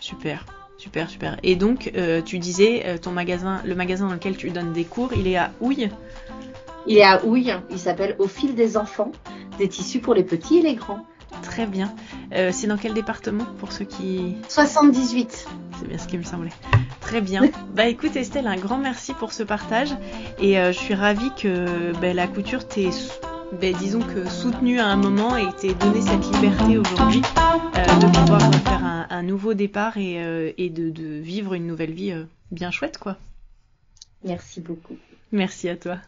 Super. 0.00 0.46
Super, 0.76 1.08
super. 1.08 1.38
Et 1.42 1.56
donc, 1.56 1.92
euh, 1.96 2.20
tu 2.20 2.38
disais, 2.38 2.98
ton 3.00 3.10
magasin, 3.10 3.62
le 3.64 3.74
magasin 3.74 4.06
dans 4.08 4.12
lequel 4.12 4.36
tu 4.36 4.50
donnes 4.50 4.72
des 4.72 4.84
cours, 4.84 5.12
il 5.16 5.26
est 5.26 5.36
à 5.36 5.50
Houille? 5.60 5.88
Il 6.86 6.98
est 6.98 7.04
à 7.04 7.24
Houille. 7.24 7.54
Il 7.70 7.78
s'appelle 7.78 8.16
Au 8.18 8.26
fil 8.26 8.54
des 8.54 8.76
enfants, 8.76 9.12
des 9.56 9.68
tissus 9.68 10.00
pour 10.00 10.12
les 10.12 10.24
petits 10.24 10.58
et 10.58 10.62
les 10.62 10.74
grands. 10.74 11.06
Très 11.42 11.66
bien. 11.66 11.94
C'est 12.32 12.66
dans 12.66 12.76
quel 12.76 12.92
département 12.92 13.44
pour 13.58 13.72
ceux 13.72 13.84
qui... 13.84 14.36
78. 14.48 15.46
C'est 15.78 15.88
bien 15.88 15.98
ce 15.98 16.06
qui 16.06 16.18
me 16.18 16.22
semblait. 16.22 16.52
Très 17.04 17.20
bien. 17.20 17.42
bah 17.74 17.86
écoute 17.86 18.16
Estelle, 18.16 18.46
un 18.46 18.56
grand 18.56 18.78
merci 18.78 19.12
pour 19.14 19.32
ce 19.32 19.42
partage 19.42 19.90
et 20.40 20.58
euh, 20.58 20.72
je 20.72 20.78
suis 20.78 20.94
ravie 20.94 21.30
que 21.40 21.92
bah, 22.00 22.12
la 22.14 22.26
couture 22.26 22.66
t'ait, 22.66 22.90
bah, 23.52 23.72
disons 23.78 24.00
que 24.00 24.28
soutenue 24.28 24.80
à 24.80 24.86
un 24.86 24.96
moment 24.96 25.36
et 25.36 25.46
t'ait 25.60 25.74
donné 25.74 26.00
cette 26.00 26.24
liberté 26.32 26.78
aujourd'hui 26.78 27.22
euh, 27.76 27.84
de 28.00 28.06
pouvoir 28.06 28.40
faire 28.64 29.06
un, 29.10 29.22
nouveau 29.22 29.54
départ 29.54 29.96
et, 29.96 30.54
et 30.58 30.70
de, 30.70 30.90
de, 30.90 31.20
vivre 31.20 31.54
une 31.54 31.66
nouvelle 31.66 31.92
vie 31.92 32.12
bien 32.50 32.70
chouette 32.70 32.98
quoi. 32.98 33.16
Merci 34.24 34.60
beaucoup. 34.60 34.96
Merci 35.30 35.68
à 35.68 35.76
toi. 35.76 35.98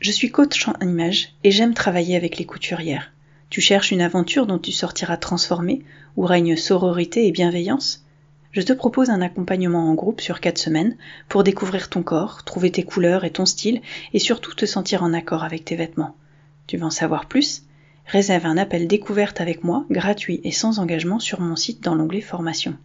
Je 0.00 0.12
suis 0.12 0.30
coach 0.30 0.68
en 0.68 0.74
image 0.80 1.32
et 1.42 1.50
j'aime 1.50 1.74
travailler 1.74 2.16
avec 2.16 2.38
les 2.38 2.44
couturières. 2.44 3.12
Tu 3.50 3.60
cherches 3.60 3.90
une 3.90 4.02
aventure 4.02 4.46
dont 4.46 4.58
tu 4.58 4.72
sortiras 4.72 5.16
transformé, 5.16 5.82
où 6.16 6.24
règne 6.24 6.56
sororité 6.56 7.26
et 7.26 7.32
bienveillance? 7.32 8.05
Je 8.56 8.62
te 8.62 8.72
propose 8.72 9.10
un 9.10 9.20
accompagnement 9.20 9.90
en 9.90 9.92
groupe 9.92 10.22
sur 10.22 10.40
quatre 10.40 10.56
semaines 10.56 10.96
pour 11.28 11.44
découvrir 11.44 11.90
ton 11.90 12.02
corps, 12.02 12.42
trouver 12.42 12.72
tes 12.72 12.84
couleurs 12.84 13.24
et 13.24 13.30
ton 13.30 13.44
style, 13.44 13.82
et 14.14 14.18
surtout 14.18 14.54
te 14.54 14.64
sentir 14.64 15.02
en 15.02 15.12
accord 15.12 15.44
avec 15.44 15.66
tes 15.66 15.76
vêtements. 15.76 16.16
Tu 16.66 16.78
veux 16.78 16.84
en 16.84 16.90
savoir 16.90 17.26
plus? 17.26 17.64
Réserve 18.06 18.46
un 18.46 18.56
appel 18.56 18.88
découverte 18.88 19.42
avec 19.42 19.62
moi, 19.62 19.84
gratuit 19.90 20.40
et 20.42 20.52
sans 20.52 20.78
engagement 20.78 21.18
sur 21.18 21.42
mon 21.42 21.54
site 21.54 21.84
dans 21.84 21.94
l'onglet 21.94 22.22
formation. 22.22 22.78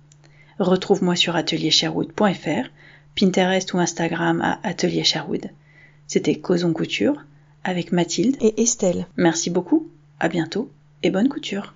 Retrouve-moi 0.60 1.16
sur 1.16 1.38
ateliersherwood.fr, 1.38 2.68
Pinterest 3.18 3.74
ou 3.74 3.78
Instagram 3.78 4.42
à 4.42 4.60
Atelier 4.68 5.06
Sherwood. 5.06 5.52
C'était 6.06 6.36
Causons 6.36 6.74
Couture 6.74 7.24
avec 7.64 7.94
Mathilde 7.94 8.36
et 8.42 8.62
Estelle. 8.62 9.08
Merci 9.16 9.50
beaucoup 9.50 9.88
à 10.20 10.28
bientôt 10.28 10.70
et 11.02 11.12
bonne 11.12 11.30
couture 11.30 11.74